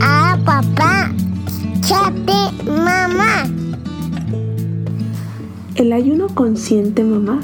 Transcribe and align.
a 0.00 0.38
papá, 0.44 1.12
chate, 1.80 2.64
mamá. 2.66 3.44
El 5.74 5.92
ayuno 5.92 6.28
consciente, 6.28 7.04
mamá, 7.04 7.40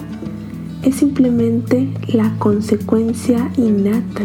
es 0.83 0.97
simplemente 0.97 1.93
la 2.09 2.31
consecuencia 2.39 3.51
innata 3.57 4.25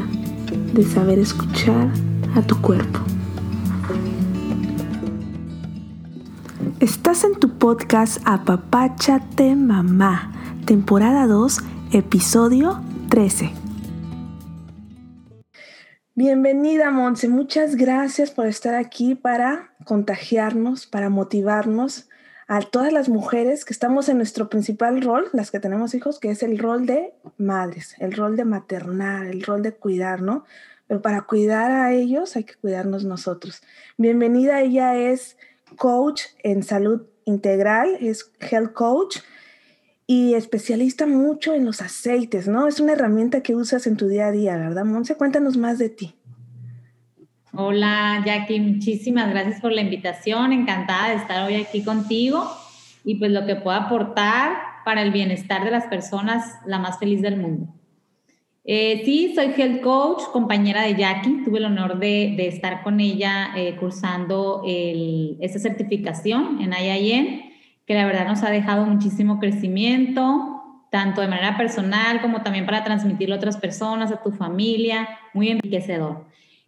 de 0.73 0.83
saber 0.83 1.19
escuchar 1.19 1.89
a 2.35 2.41
tu 2.41 2.55
cuerpo. 2.61 2.99
Estás 6.79 7.23
en 7.23 7.39
tu 7.39 7.49
podcast 7.57 8.21
Apapáchate 8.25 9.55
Mamá, 9.55 10.31
temporada 10.65 11.27
2, 11.27 11.59
episodio 11.91 12.79
13. 13.09 13.64
Bienvenida, 16.17 16.91
Monse. 16.91 17.27
Muchas 17.27 17.75
gracias 17.75 18.31
por 18.31 18.47
estar 18.47 18.73
aquí 18.73 19.15
para 19.15 19.73
contagiarnos, 19.83 20.87
para 20.87 21.09
motivarnos 21.09 22.07
a 22.47 22.61
todas 22.61 22.93
las 22.93 23.09
mujeres 23.09 23.65
que 23.65 23.73
estamos 23.73 24.07
en 24.07 24.15
nuestro 24.15 24.47
principal 24.47 25.01
rol, 25.01 25.27
las 25.33 25.51
que 25.51 25.59
tenemos 25.59 25.93
hijos, 25.93 26.19
que 26.19 26.29
es 26.29 26.41
el 26.41 26.57
rol 26.57 26.85
de 26.85 27.13
madres, 27.37 27.97
el 27.99 28.13
rol 28.13 28.37
de 28.37 28.45
maternar, 28.45 29.25
el 29.25 29.43
rol 29.43 29.61
de 29.61 29.73
cuidar, 29.73 30.21
¿no? 30.21 30.45
Pero 30.87 31.01
para 31.01 31.23
cuidar 31.23 31.69
a 31.71 31.91
ellos 31.91 32.37
hay 32.37 32.45
que 32.45 32.55
cuidarnos 32.55 33.03
nosotros. 33.03 33.61
Bienvenida, 33.97 34.61
ella 34.61 34.95
es 34.95 35.35
coach 35.75 36.21
en 36.43 36.63
salud 36.63 37.01
integral, 37.25 37.97
es 37.99 38.31
health 38.39 38.71
coach 38.71 39.17
y 40.07 40.35
especialista 40.35 41.07
mucho 41.07 41.53
en 41.53 41.65
los 41.65 41.81
aceites, 41.81 42.47
¿no? 42.47 42.67
Es 42.67 42.79
una 42.79 42.93
herramienta 42.93 43.41
que 43.41 43.55
usas 43.55 43.87
en 43.87 43.97
tu 43.97 44.07
día 44.07 44.27
a 44.27 44.31
día, 44.31 44.57
¿verdad, 44.57 44.85
Monse? 44.85 45.15
Cuéntanos 45.15 45.57
más 45.57 45.79
de 45.79 45.89
ti. 45.89 46.15
Hola 47.53 48.21
Jackie, 48.25 48.59
muchísimas 48.59 49.29
gracias 49.29 49.61
por 49.61 49.71
la 49.71 49.81
invitación, 49.81 50.51
encantada 50.51 51.09
de 51.09 51.15
estar 51.15 51.47
hoy 51.47 51.55
aquí 51.55 51.83
contigo 51.83 52.45
y 53.05 53.15
pues 53.15 53.31
lo 53.31 53.45
que 53.45 53.55
pueda 53.55 53.85
aportar 53.85 54.57
para 54.83 55.01
el 55.01 55.11
bienestar 55.11 55.63
de 55.63 55.71
las 55.71 55.85
personas, 55.85 56.43
la 56.65 56.79
más 56.79 56.99
feliz 56.99 57.21
del 57.21 57.37
mundo. 57.37 57.73
Eh, 58.65 59.03
sí, 59.05 59.33
soy 59.35 59.53
health 59.55 59.81
coach, 59.81 60.23
compañera 60.33 60.81
de 60.81 60.95
Jackie, 60.95 61.43
tuve 61.45 61.59
el 61.59 61.65
honor 61.65 61.97
de, 61.97 62.35
estar 62.47 62.83
con 62.83 62.99
ella 62.99 63.51
eh, 63.55 63.77
cursando 63.79 64.63
esa 64.65 65.59
certificación 65.59 66.59
en 66.61 66.73
IIN, 66.73 67.54
que 67.85 67.93
la 67.93 68.05
verdad 68.05 68.27
nos 68.27 68.43
ha 68.43 68.49
dejado 68.49 68.85
muchísimo 68.85 69.39
crecimiento, 69.39 70.61
tanto 70.91 71.21
de 71.21 71.27
manera 71.27 71.57
personal 71.57 72.21
como 72.21 72.41
también 72.41 72.65
para 72.65 72.83
transmitirlo 72.83 73.35
a 73.35 73.37
otras 73.37 73.57
personas, 73.57 74.11
a 74.11 74.21
tu 74.21 74.31
familia, 74.31 75.07
muy 75.33 75.49
enriquecedor. 75.49 76.25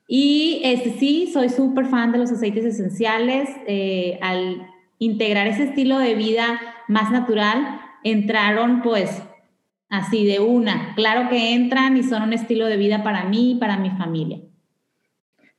Y 0.08 0.62
este, 0.64 0.92
sí, 1.00 1.30
soy 1.34 1.50
súper 1.50 1.86
fan 1.88 2.12
de 2.12 2.18
los 2.18 2.32
aceites 2.32 2.66
esenciales. 2.66 3.50
Eh, 3.68 4.18
al 4.22 4.68
integrar 5.00 5.48
ese 5.48 5.64
estilo 5.64 6.00
de 6.00 6.16
vida 6.16 6.60
más 6.88 7.12
natural, 7.12 7.82
entraron 8.04 8.82
pues 8.82 9.22
así 9.90 10.26
de 10.26 10.40
una. 10.40 10.94
Claro 10.96 11.30
que 11.30 11.54
entran 11.54 11.98
y 11.98 12.04
son 12.04 12.24
un 12.24 12.34
estilo 12.34 12.68
de 12.68 12.78
vida 12.78 13.04
para 13.04 13.26
mí 13.26 13.52
y 13.52 13.56
para 13.56 13.78
mi 13.78 13.90
familia. 13.92 14.40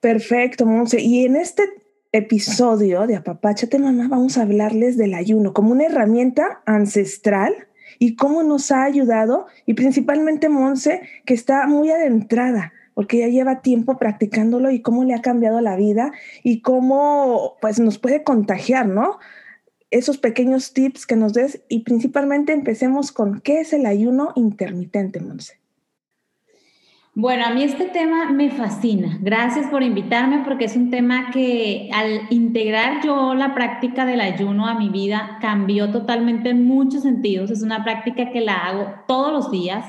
Perfecto, 0.01 0.65
Monse. 0.65 1.01
Y 1.03 1.25
en 1.25 1.37
este 1.37 1.65
episodio 2.13 3.07
de 3.07 3.17
Apapáchate 3.17 3.79
Mamá 3.79 4.09
vamos 4.09 4.39
a 4.39 4.43
hablarles 4.43 4.97
del 4.97 5.13
ayuno 5.13 5.53
como 5.53 5.73
una 5.73 5.85
herramienta 5.85 6.63
ancestral 6.65 7.55
y 7.99 8.17
cómo 8.17 8.43
nos 8.43 8.71
ha 8.71 8.85
ayudado 8.85 9.47
y 9.67 9.75
principalmente 9.75 10.49
Monse 10.49 11.03
que 11.27 11.35
está 11.35 11.67
muy 11.67 11.91
adentrada 11.91 12.73
porque 12.95 13.19
ya 13.19 13.29
lleva 13.29 13.61
tiempo 13.61 13.99
practicándolo 13.99 14.71
y 14.71 14.81
cómo 14.81 15.05
le 15.05 15.15
ha 15.15 15.21
cambiado 15.21 15.61
la 15.61 15.77
vida 15.77 16.13
y 16.43 16.63
cómo 16.63 17.57
pues 17.61 17.79
nos 17.79 17.99
puede 17.99 18.25
contagiar, 18.25 18.89
¿no? 18.89 19.19
Esos 19.91 20.19
pequeños 20.19 20.73
tips 20.73 21.07
que 21.07 21.15
nos 21.15 21.33
des 21.35 21.63
y 21.69 21.81
principalmente 21.81 22.53
empecemos 22.53 23.13
con 23.13 23.41
qué 23.41 23.61
es 23.61 23.73
el 23.73 23.87
ayuno 23.87 24.33
intermitente, 24.35 25.21
Monse. 25.21 25.58
Bueno, 27.21 27.47
a 27.47 27.51
mí 27.51 27.65
este 27.65 27.87
tema 27.87 28.31
me 28.31 28.49
fascina. 28.49 29.19
Gracias 29.21 29.67
por 29.67 29.83
invitarme 29.83 30.45
porque 30.45 30.67
es 30.67 30.77
un 30.77 30.89
tema 30.89 31.33
que 31.33 31.91
al 31.93 32.29
integrar 32.31 33.03
yo 33.03 33.35
la 33.35 33.57
práctica 33.57 34.07
del 34.07 34.21
ayuno 34.21 34.69
a 34.69 34.79
mi 34.79 34.89
vida 34.89 35.37
cambió 35.41 35.91
totalmente 35.91 36.51
en 36.51 36.65
muchos 36.65 37.03
sentidos. 37.03 37.51
Es 37.51 37.65
una 37.65 37.83
práctica 37.83 38.31
que 38.31 38.41
la 38.41 38.59
hago 38.59 38.87
todos 39.09 39.33
los 39.33 39.51
días 39.51 39.85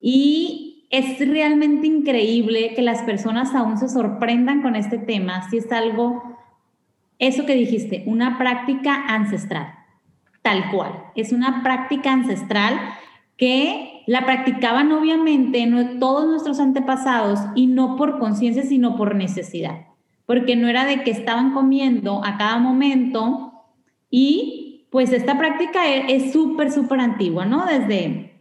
y 0.00 0.86
es 0.90 1.18
realmente 1.28 1.88
increíble 1.88 2.74
que 2.76 2.82
las 2.82 3.02
personas 3.02 3.56
aún 3.56 3.76
se 3.76 3.88
sorprendan 3.88 4.62
con 4.62 4.76
este 4.76 4.98
tema, 4.98 5.50
si 5.50 5.56
es 5.56 5.72
algo, 5.72 6.22
eso 7.18 7.44
que 7.44 7.56
dijiste, 7.56 8.04
una 8.06 8.38
práctica 8.38 9.06
ancestral, 9.08 9.74
tal 10.42 10.70
cual. 10.70 10.92
Es 11.16 11.32
una 11.32 11.64
práctica 11.64 12.12
ancestral 12.12 12.78
que 13.42 14.04
la 14.06 14.24
practicaban 14.24 14.92
obviamente 14.92 15.68
todos 15.98 16.26
nuestros 16.28 16.60
antepasados 16.60 17.40
y 17.56 17.66
no 17.66 17.96
por 17.96 18.20
conciencia, 18.20 18.62
sino 18.62 18.94
por 18.94 19.16
necesidad, 19.16 19.86
porque 20.26 20.54
no 20.54 20.68
era 20.68 20.84
de 20.84 21.02
que 21.02 21.10
estaban 21.10 21.52
comiendo 21.52 22.24
a 22.24 22.38
cada 22.38 22.58
momento 22.58 23.64
y 24.08 24.86
pues 24.92 25.12
esta 25.12 25.38
práctica 25.38 25.88
e, 25.88 26.14
es 26.14 26.32
súper, 26.32 26.70
súper 26.70 27.00
antigua, 27.00 27.44
¿no? 27.44 27.66
Desde, 27.66 28.32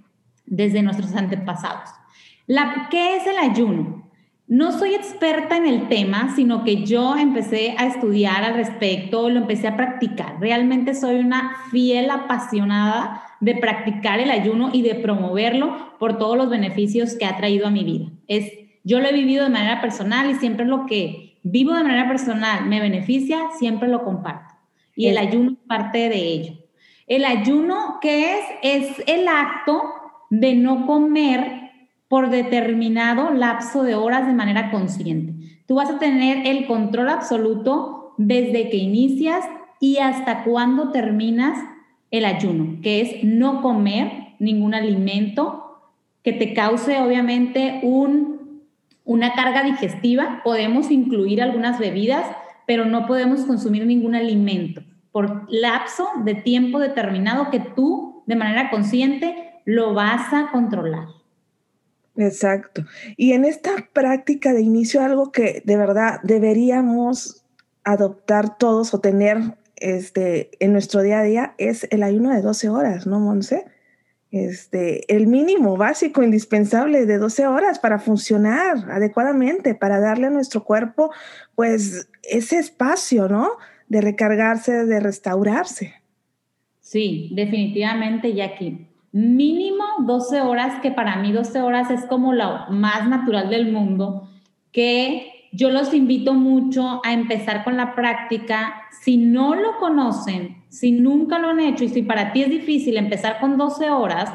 desde 0.45 0.83
nuestros 0.83 1.15
antepasados. 1.15 1.89
¿Qué 2.91 3.15
es 3.15 3.25
el 3.25 3.39
ayuno? 3.39 4.07
No 4.47 4.71
soy 4.71 4.93
experta 4.93 5.57
en 5.57 5.65
el 5.65 5.87
tema, 5.87 6.31
sino 6.35 6.63
que 6.63 6.85
yo 6.85 7.17
empecé 7.17 7.73
a 7.79 7.87
estudiar 7.87 8.43
al 8.43 8.53
respecto, 8.53 9.31
lo 9.31 9.39
empecé 9.39 9.67
a 9.67 9.75
practicar. 9.75 10.39
Realmente 10.39 10.93
soy 10.93 11.15
una 11.15 11.55
fiel 11.71 12.11
apasionada 12.11 13.23
de 13.41 13.55
practicar 13.55 14.19
el 14.19 14.31
ayuno 14.31 14.69
y 14.71 14.83
de 14.83 14.95
promoverlo 14.95 15.97
por 15.99 16.17
todos 16.17 16.37
los 16.37 16.49
beneficios 16.49 17.15
que 17.15 17.25
ha 17.25 17.35
traído 17.35 17.67
a 17.67 17.71
mi 17.71 17.83
vida. 17.83 18.07
Es, 18.27 18.51
yo 18.83 18.99
lo 18.99 19.07
he 19.07 19.13
vivido 19.13 19.43
de 19.43 19.49
manera 19.49 19.81
personal 19.81 20.29
y 20.29 20.35
siempre 20.35 20.65
lo 20.65 20.85
que 20.85 21.39
vivo 21.43 21.73
de 21.73 21.83
manera 21.83 22.07
personal 22.07 22.67
me 22.67 22.79
beneficia, 22.79 23.39
siempre 23.57 23.89
lo 23.89 24.03
comparto. 24.03 24.53
Y 24.95 25.07
el 25.07 25.17
ayuno 25.17 25.51
es 25.51 25.57
parte 25.67 26.09
de 26.09 26.17
ello. 26.17 26.53
El 27.07 27.25
ayuno, 27.25 27.97
¿qué 27.99 28.37
es? 28.37 28.45
Es 28.61 29.03
el 29.07 29.27
acto 29.27 29.81
de 30.29 30.55
no 30.55 30.85
comer 30.85 31.71
por 32.07 32.29
determinado 32.29 33.31
lapso 33.31 33.83
de 33.83 33.95
horas 33.95 34.27
de 34.27 34.33
manera 34.33 34.69
consciente. 34.69 35.33
Tú 35.65 35.75
vas 35.75 35.89
a 35.89 35.99
tener 35.99 36.45
el 36.45 36.67
control 36.67 37.09
absoluto 37.09 38.13
desde 38.17 38.69
que 38.69 38.77
inicias 38.77 39.43
y 39.79 39.97
hasta 39.97 40.43
cuando 40.43 40.91
terminas 40.91 41.57
el 42.11 42.25
ayuno, 42.25 42.81
que 42.81 43.01
es 43.01 43.23
no 43.23 43.61
comer 43.61 44.11
ningún 44.39 44.73
alimento 44.73 45.91
que 46.23 46.33
te 46.33 46.53
cause 46.53 46.99
obviamente 46.99 47.79
un, 47.83 48.61
una 49.05 49.33
carga 49.33 49.63
digestiva. 49.63 50.41
Podemos 50.43 50.91
incluir 50.91 51.41
algunas 51.41 51.79
bebidas, 51.79 52.25
pero 52.67 52.85
no 52.85 53.07
podemos 53.07 53.41
consumir 53.45 53.85
ningún 53.85 54.13
alimento 54.13 54.83
por 55.11 55.45
lapso 55.49 56.07
de 56.23 56.35
tiempo 56.35 56.79
determinado 56.79 57.49
que 57.49 57.59
tú 57.59 58.23
de 58.27 58.35
manera 58.35 58.69
consciente 58.69 59.61
lo 59.65 59.93
vas 59.93 60.33
a 60.33 60.51
controlar. 60.51 61.07
Exacto. 62.15 62.83
Y 63.17 63.33
en 63.33 63.45
esta 63.45 63.71
práctica 63.93 64.53
de 64.53 64.61
inicio, 64.61 65.01
algo 65.01 65.31
que 65.31 65.61
de 65.65 65.77
verdad 65.77 66.19
deberíamos 66.23 67.43
adoptar 67.83 68.57
todos 68.57 68.93
o 68.93 68.99
tener 68.99 69.55
este, 69.81 70.51
en 70.63 70.71
nuestro 70.71 71.01
día 71.01 71.19
a 71.19 71.23
día 71.23 71.55
es 71.57 71.87
el 71.91 72.03
ayuno 72.03 72.29
de 72.31 72.41
12 72.41 72.69
horas, 72.69 73.07
¿no, 73.07 73.19
Monse? 73.19 73.65
Este, 74.31 75.13
el 75.13 75.27
mínimo 75.27 75.75
básico, 75.75 76.23
indispensable 76.23 77.05
de 77.05 77.17
12 77.17 77.47
horas 77.47 77.79
para 77.79 77.99
funcionar 77.99 78.89
adecuadamente, 78.89 79.75
para 79.75 79.99
darle 79.99 80.27
a 80.27 80.29
nuestro 80.29 80.63
cuerpo, 80.63 81.11
pues, 81.55 82.09
ese 82.23 82.57
espacio, 82.57 83.27
¿no? 83.27 83.49
De 83.89 83.99
recargarse, 83.99 84.85
de 84.85 84.99
restaurarse. 85.01 85.95
Sí, 86.79 87.31
definitivamente, 87.35 88.33
Jackie 88.33 88.87
mínimo 89.11 89.83
12 89.99 90.41
horas, 90.41 90.81
que 90.81 90.91
para 90.91 91.17
mí 91.17 91.31
12 91.31 91.61
horas 91.61 91.91
es 91.91 92.05
como 92.05 92.33
lo 92.33 92.67
más 92.69 93.07
natural 93.07 93.49
del 93.49 93.71
mundo, 93.71 94.29
que 94.71 95.40
yo 95.51 95.69
los 95.69 95.93
invito 95.93 96.33
mucho 96.33 97.01
a 97.03 97.13
empezar 97.13 97.63
con 97.63 97.77
la 97.77 97.93
práctica. 97.93 98.83
Si 99.01 99.17
no 99.17 99.55
lo 99.55 99.77
conocen, 99.79 100.63
si 100.69 100.91
nunca 100.91 101.39
lo 101.39 101.49
han 101.49 101.59
hecho 101.59 101.83
y 101.83 101.89
si 101.89 102.03
para 102.03 102.31
ti 102.31 102.43
es 102.43 102.49
difícil 102.49 102.97
empezar 102.97 103.39
con 103.39 103.57
12 103.57 103.89
horas, 103.89 104.31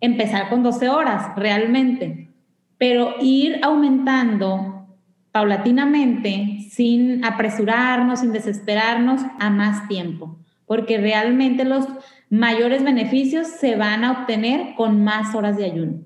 empezar 0.00 0.48
con 0.48 0.62
12 0.62 0.88
horas 0.88 1.36
realmente, 1.36 2.30
pero 2.78 3.16
ir 3.20 3.60
aumentando 3.62 4.86
paulatinamente, 5.32 6.60
sin 6.70 7.22
apresurarnos, 7.22 8.20
sin 8.20 8.32
desesperarnos, 8.32 9.20
a 9.38 9.50
más 9.50 9.86
tiempo, 9.86 10.38
porque 10.64 10.96
realmente 10.96 11.66
los 11.66 11.86
mayores 12.30 12.82
beneficios 12.82 13.46
se 13.46 13.76
van 13.76 14.04
a 14.04 14.12
obtener 14.12 14.74
con 14.76 15.04
más 15.04 15.34
horas 15.34 15.58
de 15.58 15.66
ayuno. 15.66 15.98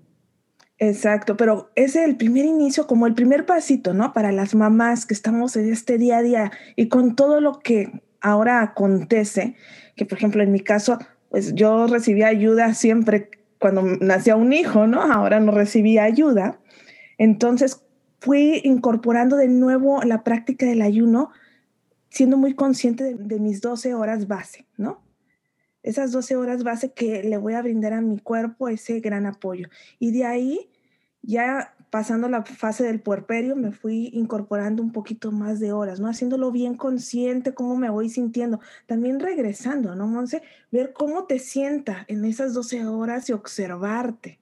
Exacto, 0.83 1.37
pero 1.37 1.71
es 1.77 1.95
el 1.95 2.17
primer 2.17 2.47
inicio, 2.47 2.87
como 2.87 3.07
el 3.07 3.13
primer 3.13 3.45
pasito, 3.45 3.93
¿no? 3.93 4.15
Para 4.15 4.33
las 4.33 4.55
mamás 4.55 5.05
que 5.05 5.13
estamos 5.13 5.55
en 5.57 5.71
este 5.71 5.99
día 5.99 6.17
a 6.17 6.23
día 6.23 6.53
y 6.75 6.89
con 6.89 7.17
todo 7.17 7.43
lo 7.43 7.59
que 7.59 8.01
ahora 8.23 8.63
acontece, 8.63 9.57
que 9.95 10.07
por 10.07 10.17
ejemplo 10.17 10.43
en 10.43 10.53
mi 10.53 10.61
caso, 10.61 10.99
pues 11.29 11.55
yo 11.55 11.87
recibía 11.87 12.29
ayuda 12.29 12.73
siempre 12.73 13.29
cuando 13.59 13.83
nacía 13.83 14.37
un 14.37 14.55
hijo, 14.55 14.87
¿no? 14.87 15.03
Ahora 15.03 15.39
no 15.39 15.53
recibía 15.53 16.05
ayuda. 16.05 16.59
Entonces 17.19 17.85
fui 18.19 18.63
incorporando 18.65 19.37
de 19.37 19.49
nuevo 19.49 20.03
la 20.03 20.25
práctica 20.25 20.65
del 20.65 20.81
ayuno, 20.81 21.31
siendo 22.09 22.39
muy 22.39 22.55
consciente 22.55 23.05
de, 23.05 23.15
de 23.17 23.39
mis 23.39 23.61
12 23.61 23.93
horas 23.93 24.29
base, 24.29 24.67
¿no? 24.79 25.03
esas 25.83 26.13
12 26.13 26.37
horas 26.37 26.63
base 26.63 26.93
que 26.93 27.23
le 27.23 27.39
voy 27.39 27.55
a 27.55 27.63
brindar 27.63 27.93
a 27.93 28.01
mi 28.01 28.19
cuerpo 28.19 28.69
ese 28.69 29.01
gran 29.01 29.27
apoyo. 29.27 29.69
Y 29.99 30.13
de 30.13 30.25
ahí, 30.25 30.70
ya 31.23 31.75
pasando 31.91 32.29
la 32.29 32.45
fase 32.45 32.85
del 32.85 33.01
puerperio, 33.01 33.57
me 33.57 33.73
fui 33.73 34.11
incorporando 34.13 34.83
un 34.83 34.93
poquito 34.93 35.33
más 35.33 35.59
de 35.59 35.73
horas, 35.73 35.99
¿no? 35.99 36.09
Haciéndolo 36.09 36.53
bien 36.53 36.75
consciente, 36.75 37.53
cómo 37.53 37.77
me 37.77 37.91
voy 37.91 38.09
sintiendo. 38.09 38.61
También 38.87 39.19
regresando, 39.19 39.95
¿no, 39.97 40.07
Monse? 40.07 40.43
Ver 40.71 40.93
cómo 40.93 41.25
te 41.25 41.41
sienta 41.41 42.05
en 42.09 42.25
esas 42.25 42.55
12 42.55 42.87
horas 42.87 43.29
y 43.29 43.33
observarte. 43.33 44.39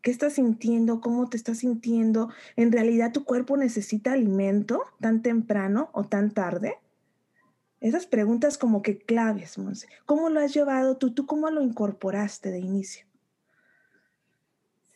¿Qué 0.00 0.10
estás 0.10 0.34
sintiendo? 0.34 1.00
¿Cómo 1.00 1.28
te 1.28 1.36
estás 1.36 1.58
sintiendo? 1.58 2.30
¿En 2.56 2.72
realidad 2.72 3.12
tu 3.12 3.24
cuerpo 3.24 3.56
necesita 3.56 4.12
alimento 4.12 4.82
tan 5.00 5.20
temprano 5.20 5.90
o 5.92 6.04
tan 6.04 6.30
tarde? 6.30 6.76
Esas 7.80 8.06
preguntas 8.06 8.56
como 8.56 8.80
que 8.80 8.98
claves, 8.98 9.58
Monse. 9.58 9.86
¿Cómo 10.06 10.30
lo 10.30 10.40
has 10.40 10.54
llevado 10.54 10.96
tú? 10.96 11.12
¿Tú 11.12 11.26
cómo 11.26 11.50
lo 11.50 11.60
incorporaste 11.62 12.50
de 12.50 12.60
inicio? 12.60 13.04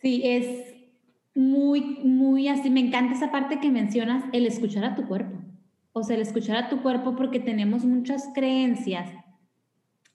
Sí, 0.01 0.21
es 0.25 0.80
muy, 1.35 1.99
muy 2.03 2.47
así. 2.47 2.69
Me 2.69 2.79
encanta 2.79 3.13
esa 3.13 3.31
parte 3.31 3.59
que 3.59 3.71
mencionas, 3.71 4.23
el 4.33 4.45
escuchar 4.45 4.85
a 4.85 4.95
tu 4.95 5.07
cuerpo. 5.07 5.37
O 5.93 6.03
sea, 6.03 6.15
el 6.15 6.21
escuchar 6.21 6.57
a 6.57 6.69
tu 6.69 6.81
cuerpo 6.81 7.15
porque 7.15 7.39
tenemos 7.39 7.85
muchas 7.85 8.29
creencias 8.33 9.09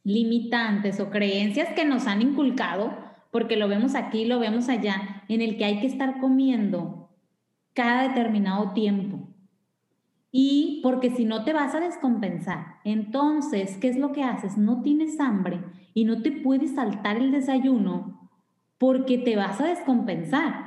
limitantes 0.03 1.01
o 1.01 1.11
creencias 1.11 1.69
que 1.75 1.85
nos 1.85 2.07
han 2.07 2.23
inculcado, 2.23 2.97
porque 3.33 3.57
lo 3.57 3.67
vemos 3.67 3.97
aquí, 3.97 4.25
lo 4.25 4.39
vemos 4.39 4.69
allá, 4.69 5.25
en 5.29 5.41
el 5.41 5.57
que 5.57 5.65
hay 5.65 5.81
que 5.81 5.89
estar 5.89 6.21
comiendo 6.21 7.11
cada 7.75 8.09
determinado 8.09 8.73
tiempo 8.73 9.27
y 10.39 10.81
porque 10.83 11.11
si 11.11 11.25
no 11.25 11.45
te 11.45 11.55
vas 11.55 11.75
a 11.75 11.81
descompensar. 11.81 12.77
Entonces, 12.85 13.79
¿qué 13.79 13.89
es 13.89 13.97
lo 13.97 14.13
que 14.13 14.23
haces? 14.23 14.59
No 14.59 14.83
tienes 14.83 15.19
hambre 15.19 15.65
y 15.95 16.05
no 16.05 16.21
te 16.21 16.31
puedes 16.31 16.75
saltar 16.75 17.17
el 17.17 17.33
desayuno 17.33 18.31
porque 18.77 19.17
te 19.17 19.35
vas 19.35 19.63
a 19.63 19.67
descompensar. 19.67 20.66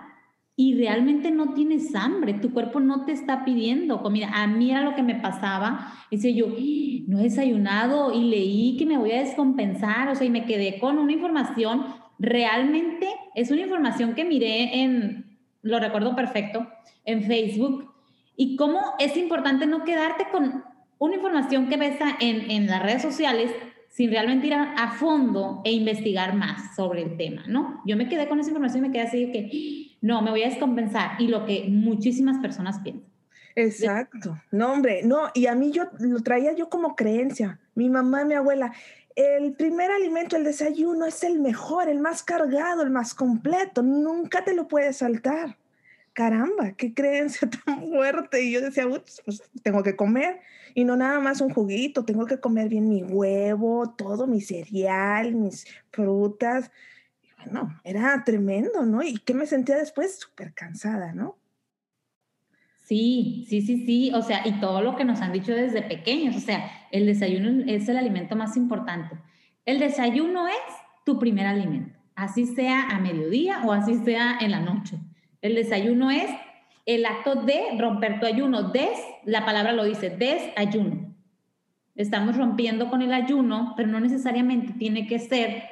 Y 0.62 0.76
realmente 0.76 1.32
no 1.32 1.54
tienes 1.54 1.96
hambre, 1.96 2.34
tu 2.34 2.52
cuerpo 2.52 2.82
no 2.82 3.06
te 3.06 3.14
está 3.14 3.46
pidiendo 3.46 4.02
comida. 4.02 4.30
A 4.34 4.46
mí 4.46 4.70
era 4.70 4.82
lo 4.82 4.94
que 4.94 5.04
me 5.04 5.16
pasaba. 5.16 5.94
Dice 6.12 6.34
yo, 6.34 6.48
¡Ah! 6.50 7.04
no 7.08 7.18
he 7.18 7.24
desayunado 7.24 8.12
y 8.12 8.26
leí 8.26 8.76
que 8.76 8.86
me 8.86 8.98
voy 8.98 9.14
a 9.14 9.22
descompensar. 9.22 10.10
O 10.10 10.16
sea, 10.16 10.28
y 10.28 10.30
me 10.30 10.44
quedé 10.44 10.78
con 10.78 10.98
una 10.98 11.14
información. 11.14 11.86
Realmente 12.20 13.08
es 13.36 13.52
una 13.52 13.62
información 13.62 14.16
que 14.16 14.26
miré 14.26 14.82
en, 14.82 15.40
lo 15.62 15.80
recuerdo 15.80 16.14
perfecto, 16.14 16.68
en 17.06 17.24
Facebook 17.24 17.94
y 18.36 18.58
cómo 18.58 18.82
es 19.00 19.16
importante 19.16 19.66
no 19.66 19.86
quedarte 19.86 20.26
con 20.30 20.66
una 20.98 21.16
información 21.16 21.70
que 21.70 21.78
ves 21.78 21.96
en, 22.20 22.52
en 22.52 22.68
las 22.68 22.84
redes 22.84 23.02
sociales 23.02 23.50
sin 23.88 24.12
realmente 24.12 24.48
ir 24.48 24.54
a, 24.54 24.92
fondo 25.00 25.62
e 25.64 25.72
investigar 25.72 26.36
más 26.36 26.76
sobre 26.76 27.02
el 27.02 27.18
tema, 27.18 27.44
¿no? 27.48 27.82
Yo 27.86 27.98
me 27.98 28.08
quedé 28.08 28.28
con 28.28 28.40
esa 28.40 28.50
información 28.50 28.86
y 28.86 28.88
me 28.88 28.94
quedé 28.94 29.04
así 29.04 29.32
que, 29.32 29.89
no, 30.02 30.22
me 30.22 30.32
voy 30.32 30.44
a 30.44 30.50
descompensar 30.50 31.20
y 31.20 31.28
lo 31.28 31.46
que 31.46 31.66
muchísimas 31.70 32.38
personas 32.40 32.80
piensan. 32.80 33.10
Exacto. 33.56 34.40
No, 34.52 34.72
hombre, 34.72 35.02
no, 35.04 35.32
y 35.34 35.48
a 35.48 35.56
mí 35.56 35.72
yo 35.72 35.86
lo 36.00 36.22
traía 36.22 36.54
yo 36.54 36.70
como 36.70 36.96
creencia. 36.96 37.60
Mi 37.76 37.90
mamá, 37.90 38.24
mi 38.24 38.36
abuela, 38.36 38.74
el 39.16 39.54
primer 39.54 39.92
alimento, 39.92 40.38
el 40.38 40.44
desayuno, 40.44 41.06
es 41.06 41.24
el 41.24 41.40
mejor, 41.40 41.90
el 41.90 42.00
más 42.00 42.24
cargado, 42.24 42.84
el 42.84 42.90
más 42.90 43.14
completo. 43.14 43.84
Nunca 43.84 44.44
te 44.46 44.54
lo 44.54 44.68
puedes 44.68 44.98
saltar 44.98 45.58
caramba, 46.20 46.74
qué 46.74 46.94
creencia 46.94 47.50
tan 47.66 47.88
fuerte. 47.90 48.44
Y 48.44 48.52
yo 48.52 48.62
decía, 48.62 48.86
pues 48.90 49.42
tengo 49.64 49.84
que 49.84 49.96
comer 49.96 50.42
y 50.76 50.84
no 50.84 50.98
nada 50.98 51.22
más 51.22 51.40
un 51.40 51.50
juguito, 51.50 52.04
tengo 52.04 52.26
que 52.26 52.42
comer 52.42 52.68
bien 52.68 52.90
mi 52.90 53.04
huevo, 53.04 53.94
todo 53.98 54.28
mi 54.28 54.42
cereal, 54.42 55.34
mis 55.34 55.66
frutas. 55.92 56.72
Bueno, 57.44 57.80
era 57.84 58.24
tremendo, 58.24 58.86
¿no? 58.86 59.02
Y 59.02 59.18
que 59.20 59.34
me 59.34 59.46
sentía 59.46 59.78
después 59.78 60.20
súper 60.20 60.54
cansada, 60.54 61.14
¿no? 61.14 61.38
Sí, 62.86 63.46
sí, 63.48 63.62
sí, 63.62 63.86
sí. 63.86 64.12
O 64.16 64.22
sea, 64.22 64.48
y 64.48 64.60
todo 64.60 64.82
lo 64.82 64.96
que 64.96 65.06
nos 65.06 65.22
han 65.22 65.32
dicho 65.32 65.54
desde 65.54 65.82
pequeños. 65.82 66.36
O 66.36 66.40
sea, 66.40 66.72
el 66.92 67.06
desayuno 67.06 67.64
es 67.68 67.88
el 67.88 67.98
alimento 67.98 68.36
más 68.36 68.58
importante. 68.58 69.16
El 69.66 69.80
desayuno 69.80 70.48
es 70.48 70.56
tu 71.06 71.20
primer 71.20 71.46
alimento, 71.46 72.00
así 72.16 72.46
sea 72.46 72.90
a 72.90 73.00
mediodía 73.00 73.62
o 73.66 73.72
así 73.72 73.96
sea 74.04 74.38
en 74.42 74.52
la 74.52 74.60
noche. 74.60 74.98
El 75.42 75.56
desayuno 75.56 76.10
es 76.10 76.30
el 76.86 77.06
acto 77.06 77.36
de 77.36 77.62
romper 77.78 78.20
tu 78.20 78.26
ayuno. 78.26 78.72
Des, 78.72 79.00
la 79.24 79.46
palabra 79.46 79.72
lo 79.72 79.84
dice, 79.84 80.10
desayuno. 80.10 81.16
Estamos 81.96 82.38
rompiendo 82.38 82.90
con 82.90 83.04
el 83.04 83.14
ayuno, 83.14 83.74
pero 83.78 83.88
no 83.90 84.00
necesariamente 84.00 84.74
tiene 84.74 85.06
que 85.06 85.20
ser 85.20 85.64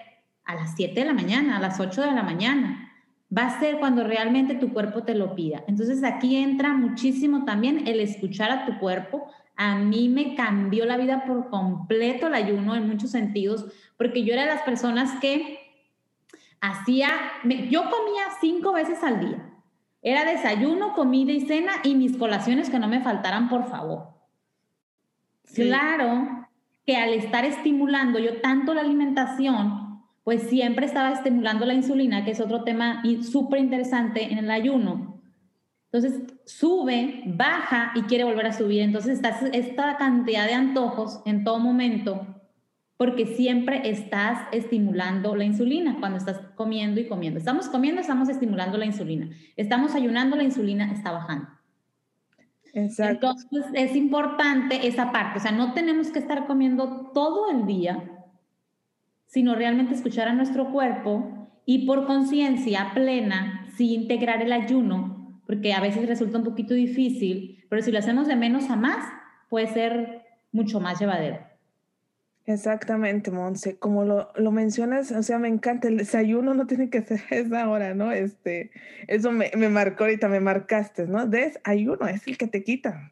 a 0.48 0.56
las 0.56 0.74
7 0.76 1.00
de 1.00 1.06
la 1.06 1.14
mañana, 1.14 1.58
a 1.58 1.60
las 1.60 1.80
8 1.80 2.02
de 2.02 2.12
la 2.12 2.24
mañana. 2.24 2.92
Va 3.36 3.44
a 3.44 3.60
ser 3.60 3.78
cuando 3.78 4.04
realmente 4.04 4.56
tu 4.56 4.74
cuerpo 4.74 5.04
te 5.04 5.14
lo 5.14 5.36
pida. 5.36 5.64
Entonces 5.68 6.04
aquí 6.04 6.38
entra 6.38 6.74
muchísimo 6.74 7.44
también 7.44 7.86
el 7.88 8.00
escuchar 8.00 8.50
a 8.52 8.66
tu 8.66 8.80
cuerpo. 8.80 9.30
A 9.58 9.76
mí 9.76 10.08
me 10.08 10.36
cambió 10.36 10.86
la 10.86 10.98
vida 10.98 11.26
por 11.26 11.50
completo 11.50 12.28
el 12.28 12.36
ayuno 12.36 12.76
en 12.76 12.88
muchos 12.88 13.12
sentidos, 13.12 13.66
porque 13.98 14.24
yo 14.24 14.34
era 14.34 14.44
de 14.44 14.54
las 14.54 14.62
personas 14.62 15.20
que 15.20 15.60
hacía, 16.62 17.10
yo 17.70 17.84
comía 17.90 18.24
cinco 18.40 18.72
veces 18.72 19.04
al 19.04 19.20
día. 19.20 19.54
Era 20.02 20.24
desayuno, 20.24 20.94
comida 20.94 21.34
y 21.34 21.42
cena 21.42 21.74
y 21.84 21.96
mis 21.96 22.16
colaciones 22.16 22.70
que 22.70 22.80
no 22.80 22.88
me 22.88 23.02
faltaran, 23.02 23.50
por 23.50 23.70
favor. 23.70 24.14
Claro 25.54 26.48
que 26.86 26.96
al 26.96 27.14
estar 27.14 27.44
estimulando 27.44 28.20
yo 28.20 28.40
tanto 28.40 28.74
la 28.74 28.82
alimentación, 28.82 29.87
pues 30.28 30.44
siempre 30.50 30.86
estaba 30.86 31.14
estimulando 31.14 31.66
la 31.66 31.74
insulina, 31.74 32.26
que 32.26 32.32
es 32.32 32.42
otro 32.42 32.66
tema 32.66 33.02
súper 33.22 33.62
interesante 33.62 34.26
en 34.30 34.40
el 34.40 34.52
ayuno. 34.52 35.22
Entonces 35.90 36.22
sube, 36.46 37.24
baja 37.28 37.94
y 37.96 38.02
quiere 38.02 38.26
volver 38.26 38.48
a 38.48 38.52
subir. 38.52 38.82
Entonces 38.82 39.14
está 39.14 39.30
esta 39.54 39.96
cantidad 39.96 40.46
de 40.46 40.54
antojos 40.54 41.22
en 41.24 41.46
todo 41.46 41.60
momento 41.60 42.42
porque 42.98 43.26
siempre 43.26 43.90
estás 43.90 44.50
estimulando 44.52 45.34
la 45.34 45.46
insulina 45.46 45.96
cuando 46.02 46.18
estás 46.18 46.42
comiendo 46.56 47.00
y 47.00 47.08
comiendo. 47.08 47.40
Estamos 47.40 47.70
comiendo, 47.70 48.02
estamos 48.02 48.28
estimulando 48.28 48.78
la 48.78 48.86
insulina. 48.86 49.30
Estamos 49.56 49.96
ayunando, 49.96 50.36
la 50.36 50.44
insulina 50.44 50.92
está 50.92 51.14
bajando. 51.14 51.48
Exacto. 52.74 53.32
Entonces 53.32 53.66
es 53.76 53.96
importante 53.96 54.90
esa 54.90 55.14
parte, 55.14 55.40
o 55.40 55.42
sea, 55.42 55.54
no 55.54 55.74
tenemos 55.74 56.10
que 56.10 56.20
estar 56.20 56.48
comiendo 56.48 57.12
todo 57.14 57.50
el 57.50 57.66
día, 57.66 58.17
sino 59.28 59.56
realmente 59.56 59.94
escuchar 59.94 60.28
a 60.28 60.34
nuestro 60.34 60.72
cuerpo 60.72 61.48
y 61.66 61.86
por 61.86 62.06
conciencia 62.08 62.92
plena, 62.94 63.68
sí 63.76 63.94
integrar 63.94 64.42
el 64.42 64.54
ayuno, 64.54 65.42
porque 65.46 65.74
a 65.74 65.82
veces 65.82 66.08
resulta 66.08 66.38
un 66.38 66.44
poquito 66.44 66.74
difícil, 66.74 67.66
pero 67.70 67.82
si 67.82 67.92
lo 67.92 68.00
hacemos 68.00 68.28
de 68.28 68.36
menos 68.36 68.70
a 68.70 68.76
más, 68.76 69.06
puede 69.50 69.68
ser 69.68 70.24
mucho 70.52 70.80
más 70.80 71.00
llevadero. 71.00 71.40
Exactamente, 72.46 73.30
Monse. 73.30 73.78
Como 73.78 74.06
lo, 74.06 74.32
lo, 74.38 74.52
mencionas, 74.52 75.12
o 75.12 75.22
sea, 75.22 75.38
me 75.38 75.50
encanta. 75.50 75.90
El 75.90 75.98
desayuno 75.98 76.54
no 76.54 76.66
tiene 76.66 76.90
que 76.90 77.02
ser 77.02 77.22
esa 77.30 77.70
hora, 77.70 77.94
¿no? 77.94 78.14
Este, 78.14 78.72
eso 79.08 79.32
me, 79.34 79.52
me 79.58 79.68
marcó 79.68 80.06
ahorita, 80.06 80.30
me 80.30 80.40
marcaste, 80.40 81.08
¿no? 81.08 81.28
Desayuno 81.28 82.08
es 82.08 82.26
el 82.26 82.38
que 82.38 82.48
te 82.48 82.64
quita 82.64 83.12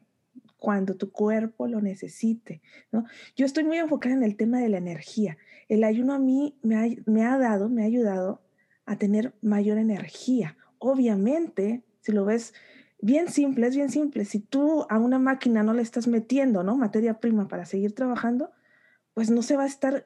cuando 0.56 0.96
tu 0.96 1.12
cuerpo 1.12 1.68
lo 1.68 1.82
necesite, 1.82 2.62
¿no? 2.90 3.04
Yo 3.36 3.44
estoy 3.44 3.64
muy 3.64 3.76
enfocada 3.76 4.14
en 4.14 4.24
el 4.24 4.36
tema 4.36 4.58
de 4.58 4.70
la 4.70 4.78
energía. 4.78 5.36
El 5.68 5.84
ayuno 5.84 6.14
a 6.14 6.18
mí 6.18 6.58
me 6.62 7.24
ha, 7.24 7.38
dado, 7.38 7.68
me 7.68 7.82
ha 7.82 7.86
ayudado 7.86 8.42
a 8.84 8.96
tener 8.96 9.34
mayor 9.42 9.78
energía. 9.78 10.56
Obviamente, 10.78 11.84
si 12.00 12.12
lo 12.12 12.24
ves 12.24 12.54
bien 13.00 13.28
simple, 13.30 13.66
es 13.66 13.74
bien 13.74 13.90
simple. 13.90 14.24
Si 14.24 14.40
tú 14.40 14.86
a 14.88 14.98
una 14.98 15.18
máquina 15.18 15.62
no 15.62 15.74
le 15.74 15.82
estás 15.82 16.06
metiendo, 16.06 16.62
¿no? 16.62 16.76
Materia 16.76 17.20
prima 17.20 17.48
para 17.48 17.64
seguir 17.64 17.94
trabajando, 17.94 18.50
pues 19.14 19.30
no 19.30 19.42
se 19.42 19.56
va 19.56 19.64
a 19.64 19.66
estar 19.66 20.04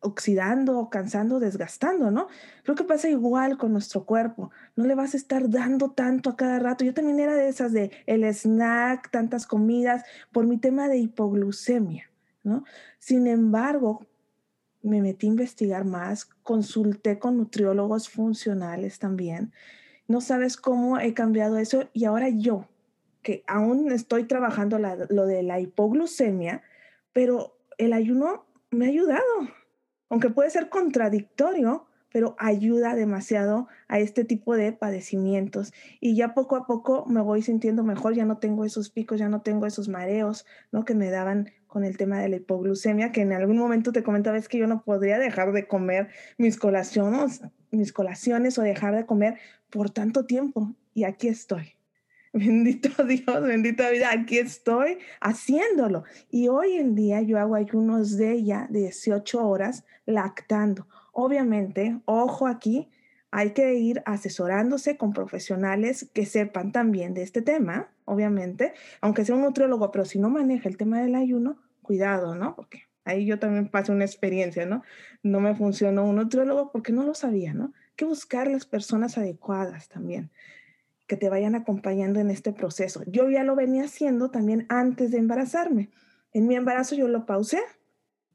oxidando, 0.00 0.88
cansando, 0.90 1.40
desgastando, 1.40 2.10
¿no? 2.10 2.28
Creo 2.62 2.76
que 2.76 2.84
pasa 2.84 3.08
igual 3.08 3.58
con 3.58 3.72
nuestro 3.72 4.04
cuerpo. 4.04 4.50
No 4.74 4.84
le 4.84 4.94
vas 4.94 5.14
a 5.14 5.16
estar 5.16 5.50
dando 5.50 5.90
tanto 5.90 6.30
a 6.30 6.36
cada 6.36 6.58
rato. 6.58 6.84
Yo 6.84 6.94
también 6.94 7.18
era 7.20 7.34
de 7.34 7.48
esas 7.48 7.72
de 7.72 7.90
el 8.06 8.24
snack, 8.24 9.10
tantas 9.10 9.46
comidas, 9.46 10.04
por 10.32 10.46
mi 10.46 10.58
tema 10.58 10.88
de 10.88 10.98
hipoglucemia, 10.98 12.10
¿no? 12.42 12.64
Sin 12.98 13.26
embargo, 13.26 14.06
me 14.86 15.02
metí 15.02 15.26
a 15.26 15.30
investigar 15.30 15.84
más, 15.84 16.24
consulté 16.42 17.18
con 17.18 17.36
nutriólogos 17.36 18.08
funcionales 18.08 18.98
también 18.98 19.52
No 20.08 20.20
sabes 20.20 20.56
cómo 20.56 20.98
he 20.98 21.14
cambiado 21.14 21.58
eso 21.58 21.88
y 21.92 22.04
ahora 22.04 22.28
yo, 22.28 22.68
que 23.22 23.42
aún 23.46 23.90
estoy 23.90 24.24
trabajando 24.24 24.78
lo 24.78 25.26
de 25.26 25.42
la 25.42 25.60
hipoglucemia, 25.60 26.62
pero 27.12 27.58
el 27.78 27.92
ayuno 27.92 28.46
me 28.70 28.86
ha 28.86 28.88
ayudado, 28.88 29.22
aunque 30.08 30.30
puede 30.30 30.50
ser 30.50 30.68
contradictorio, 30.68 31.86
pero 32.12 32.34
ayuda 32.38 32.94
demasiado 32.94 33.68
a 33.88 33.98
este 33.98 34.24
tipo 34.24 34.56
de 34.56 34.72
padecimientos. 34.72 35.74
Y 36.00 36.16
ya 36.16 36.32
poco 36.32 36.56
a 36.56 36.66
poco 36.66 37.04
me 37.06 37.20
voy 37.20 37.42
sintiendo 37.42 37.82
mejor, 37.84 38.14
ya 38.14 38.24
no 38.24 38.38
tengo 38.38 38.64
esos 38.64 38.88
picos, 38.88 39.18
ya 39.18 39.28
no 39.28 39.42
tengo 39.42 39.66
esos 39.66 39.88
mareos, 39.88 40.46
¿no? 40.72 40.84
Que 40.84 40.94
me 40.94 41.10
daban 41.10 41.50
con 41.76 41.84
el 41.84 41.98
tema 41.98 42.20
de 42.20 42.30
la 42.30 42.36
hipoglucemia, 42.36 43.12
que 43.12 43.20
en 43.20 43.34
algún 43.34 43.58
momento 43.58 43.92
te 43.92 44.02
comentaba 44.02 44.38
es 44.38 44.48
que 44.48 44.56
yo 44.56 44.66
no 44.66 44.82
podría 44.82 45.18
dejar 45.18 45.52
de 45.52 45.68
comer 45.68 46.08
mis 46.38 46.56
colaciones, 46.56 47.42
mis 47.70 47.92
colaciones 47.92 48.58
o 48.58 48.62
dejar 48.62 48.96
de 48.96 49.04
comer 49.04 49.34
por 49.68 49.90
tanto 49.90 50.24
tiempo. 50.24 50.74
Y 50.94 51.04
aquí 51.04 51.28
estoy. 51.28 51.74
Bendito 52.32 53.04
Dios, 53.04 53.42
bendita 53.42 53.90
vida, 53.90 54.10
aquí 54.10 54.38
estoy 54.38 55.00
haciéndolo. 55.20 56.04
Y 56.30 56.48
hoy 56.48 56.78
en 56.78 56.94
día 56.94 57.20
yo 57.20 57.38
hago 57.38 57.56
ayunos 57.56 58.16
de 58.16 58.42
ya 58.42 58.68
18 58.70 59.46
horas 59.46 59.84
lactando. 60.06 60.88
Obviamente, 61.12 62.00
ojo 62.06 62.46
aquí, 62.46 62.88
hay 63.30 63.50
que 63.50 63.74
ir 63.74 64.02
asesorándose 64.06 64.96
con 64.96 65.12
profesionales 65.12 66.08
que 66.14 66.24
sepan 66.24 66.72
también 66.72 67.12
de 67.12 67.22
este 67.22 67.42
tema, 67.42 67.90
obviamente, 68.06 68.72
aunque 69.02 69.26
sea 69.26 69.34
un 69.34 69.42
nutriólogo, 69.42 69.92
pero 69.92 70.06
si 70.06 70.18
no 70.18 70.30
maneja 70.30 70.70
el 70.70 70.78
tema 70.78 71.02
del 71.02 71.14
ayuno, 71.14 71.58
cuidado, 71.86 72.34
¿no? 72.34 72.56
Porque 72.56 72.82
ahí 73.04 73.24
yo 73.24 73.38
también 73.38 73.68
pasé 73.68 73.92
una 73.92 74.04
experiencia, 74.04 74.66
¿no? 74.66 74.82
No 75.22 75.40
me 75.40 75.54
funcionó 75.54 76.04
un 76.04 76.16
nutriólogo 76.16 76.72
porque 76.72 76.92
no 76.92 77.04
lo 77.04 77.14
sabía, 77.14 77.54
¿no? 77.54 77.72
Hay 77.74 77.94
que 77.96 78.04
buscar 78.04 78.48
las 78.48 78.66
personas 78.66 79.16
adecuadas 79.16 79.88
también 79.88 80.30
que 81.06 81.16
te 81.16 81.28
vayan 81.28 81.54
acompañando 81.54 82.20
en 82.20 82.30
este 82.30 82.52
proceso. 82.52 83.02
Yo 83.06 83.30
ya 83.30 83.44
lo 83.44 83.54
venía 83.54 83.84
haciendo 83.84 84.30
también 84.30 84.66
antes 84.68 85.12
de 85.12 85.18
embarazarme. 85.18 85.90
En 86.32 86.48
mi 86.48 86.56
embarazo 86.56 86.96
yo 86.96 87.08
lo 87.08 87.26
pausé 87.26 87.60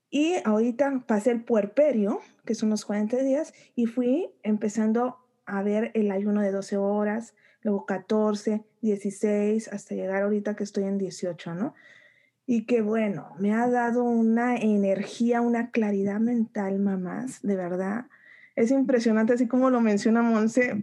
y 0.10 0.36
ahorita 0.46 1.03
pasé 1.05 1.31
el 1.31 1.43
puerperio, 1.43 2.20
que 2.46 2.55
son 2.55 2.70
los 2.70 2.86
40 2.86 3.17
días, 3.17 3.53
y 3.75 3.86
fui 3.86 4.31
empezando 4.43 5.17
a 5.46 5.63
ver 5.63 5.91
el 5.93 6.12
ayuno 6.12 6.41
de 6.41 6.51
12 6.51 6.77
horas, 6.77 7.36
luego 7.62 7.86
14, 7.86 8.63
16, 8.81 9.67
hasta 9.67 9.96
llegar 9.96 10.24
ahorita 10.24 10.55
que 10.55 10.63
estoy 10.63 10.86
en 10.86 10.98
18, 10.98 11.55
¿no? 11.55 11.75
Y 12.51 12.65
que 12.65 12.81
bueno, 12.81 13.29
me 13.39 13.53
ha 13.53 13.70
dado 13.70 14.03
una 14.03 14.58
energía, 14.58 15.39
una 15.39 15.72
claridad 15.72 16.20
mental, 16.20 16.79
mamás, 16.79 17.41
de 17.41 17.55
verdad. 17.55 18.08
Es 18.58 18.72
impresionante, 18.72 19.31
así 19.31 19.48
como 19.48 19.70
lo 19.70 19.79
menciona 19.79 20.22
Monse, 20.22 20.81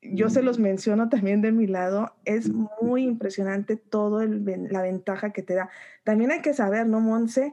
yo 0.00 0.30
se 0.30 0.40
los 0.40 0.58
menciono 0.58 1.10
también 1.10 1.42
de 1.42 1.52
mi 1.52 1.66
lado, 1.66 2.14
es 2.24 2.48
muy 2.48 3.02
impresionante 3.02 3.76
todo 3.76 4.24
la 4.24 4.80
ventaja 4.80 5.34
que 5.34 5.42
te 5.42 5.52
da. 5.52 5.68
También 6.04 6.32
hay 6.32 6.40
que 6.40 6.54
saber, 6.54 6.86
¿no, 6.86 7.00
Monse? 7.00 7.52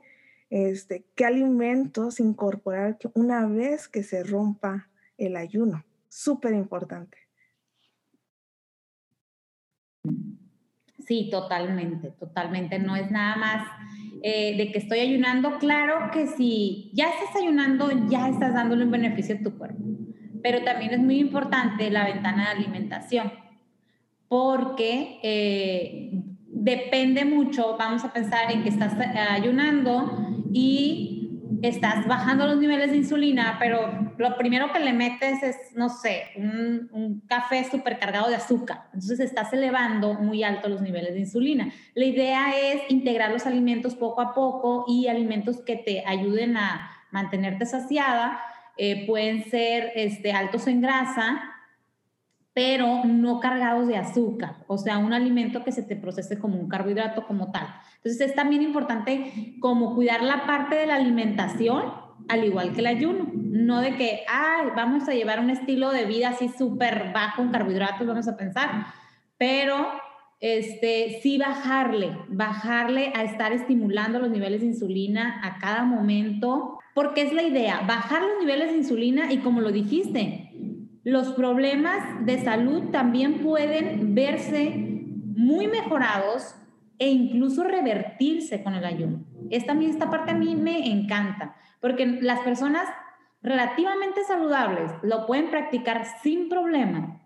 este, 0.49 1.03
qué 1.15 1.25
alimentos 1.25 2.21
incorporar 2.21 2.97
una 3.15 3.47
vez 3.47 3.89
que 3.89 4.03
se 4.03 4.23
rompa 4.23 4.87
el 5.17 5.35
ayuno. 5.35 5.83
Súper 6.07 6.53
importante. 6.53 7.17
Sí, 11.11 11.27
totalmente, 11.29 12.11
totalmente. 12.11 12.79
No 12.79 12.95
es 12.95 13.11
nada 13.11 13.35
más 13.35 13.67
eh, 14.23 14.55
de 14.55 14.71
que 14.71 14.77
estoy 14.77 14.99
ayunando. 14.99 15.57
Claro 15.59 16.09
que 16.13 16.25
si 16.25 16.89
ya 16.93 17.09
estás 17.09 17.35
ayunando, 17.35 17.91
ya 18.07 18.29
estás 18.29 18.53
dándole 18.53 18.85
un 18.85 18.91
beneficio 18.91 19.35
a 19.35 19.43
tu 19.43 19.57
cuerpo. 19.57 19.83
Pero 20.41 20.63
también 20.63 20.93
es 20.93 20.99
muy 20.99 21.19
importante 21.19 21.91
la 21.91 22.05
ventana 22.05 22.45
de 22.45 22.59
alimentación, 22.61 23.29
porque 24.29 25.19
eh, 25.21 26.11
depende 26.47 27.25
mucho, 27.25 27.75
vamos 27.77 28.05
a 28.05 28.13
pensar 28.13 28.49
en 28.49 28.63
que 28.63 28.69
estás 28.69 28.93
ayunando 29.31 30.29
y 30.53 31.20
estás 31.61 32.07
bajando 32.07 32.47
los 32.47 32.57
niveles 32.57 32.91
de 32.91 32.97
insulina, 32.97 33.57
pero 33.59 34.13
lo 34.17 34.37
primero 34.37 34.71
que 34.71 34.79
le 34.79 34.93
metes 34.93 35.43
es, 35.43 35.55
no 35.75 35.89
sé, 35.89 36.23
un, 36.35 36.89
un 36.91 37.19
café 37.21 37.63
supercargado 37.69 38.29
de 38.29 38.35
azúcar. 38.35 38.85
Entonces 38.93 39.19
estás 39.19 39.53
elevando 39.53 40.13
muy 40.13 40.43
alto 40.43 40.69
los 40.69 40.81
niveles 40.81 41.13
de 41.13 41.19
insulina. 41.19 41.71
La 41.93 42.05
idea 42.05 42.53
es 42.55 42.81
integrar 42.89 43.31
los 43.31 43.45
alimentos 43.45 43.95
poco 43.95 44.21
a 44.21 44.33
poco 44.33 44.85
y 44.87 45.07
alimentos 45.07 45.61
que 45.61 45.75
te 45.75 46.03
ayuden 46.05 46.57
a 46.57 46.91
mantenerte 47.11 47.65
saciada. 47.65 48.41
Eh, 48.77 49.05
pueden 49.05 49.43
ser 49.49 49.91
este, 49.95 50.31
altos 50.31 50.65
en 50.67 50.81
grasa, 50.81 51.50
pero 52.53 53.05
no 53.05 53.39
cargados 53.39 53.87
de 53.87 53.95
azúcar, 53.95 54.57
o 54.67 54.77
sea, 54.77 54.97
un 54.97 55.13
alimento 55.13 55.63
que 55.63 55.71
se 55.71 55.83
te 55.83 55.95
procese 55.95 56.37
como 56.37 56.59
un 56.59 56.67
carbohidrato 56.67 57.25
como 57.25 57.51
tal. 57.51 57.67
Entonces 57.97 58.29
es 58.29 58.35
también 58.35 58.61
importante 58.61 59.55
como 59.61 59.95
cuidar 59.95 60.21
la 60.21 60.45
parte 60.45 60.75
de 60.75 60.85
la 60.85 60.95
alimentación, 60.95 61.83
al 62.27 62.43
igual 62.43 62.73
que 62.73 62.81
el 62.81 62.87
ayuno, 62.87 63.31
no 63.33 63.79
de 63.79 63.95
que, 63.95 64.21
ay, 64.27 64.67
vamos 64.75 65.07
a 65.07 65.13
llevar 65.13 65.39
un 65.39 65.49
estilo 65.49 65.91
de 65.91 66.05
vida 66.05 66.29
así 66.29 66.49
súper 66.49 67.11
bajo 67.13 67.41
en 67.41 67.51
carbohidratos, 67.51 68.05
vamos 68.05 68.27
a 68.27 68.35
pensar, 68.35 68.85
pero 69.37 69.87
este, 70.41 71.19
sí 71.21 71.37
bajarle, 71.37 72.17
bajarle 72.27 73.13
a 73.15 73.23
estar 73.23 73.53
estimulando 73.53 74.19
los 74.19 74.29
niveles 74.29 74.61
de 74.61 74.67
insulina 74.67 75.39
a 75.43 75.57
cada 75.59 75.83
momento, 75.83 76.79
porque 76.93 77.21
es 77.21 77.31
la 77.31 77.43
idea, 77.43 77.81
bajar 77.87 78.23
los 78.23 78.39
niveles 78.39 78.71
de 78.71 78.77
insulina 78.77 79.31
y 79.31 79.37
como 79.37 79.61
lo 79.61 79.71
dijiste, 79.71 80.51
los 81.03 81.33
problemas 81.33 82.25
de 82.25 82.43
salud 82.43 82.91
también 82.91 83.39
pueden 83.39 84.13
verse 84.13 84.73
muy 85.35 85.67
mejorados 85.67 86.55
e 86.99 87.09
incluso 87.09 87.63
revertirse 87.63 88.61
con 88.61 88.75
el 88.75 88.85
ayuno. 88.85 89.23
Esta, 89.49 89.73
esta 89.73 90.09
parte 90.09 90.31
a 90.31 90.35
mí 90.35 90.55
me 90.55 90.91
encanta, 90.91 91.55
porque 91.79 92.05
las 92.05 92.41
personas 92.41 92.87
relativamente 93.41 94.23
saludables 94.23 94.91
lo 95.01 95.25
pueden 95.25 95.49
practicar 95.49 96.05
sin 96.21 96.47
problema. 96.47 97.21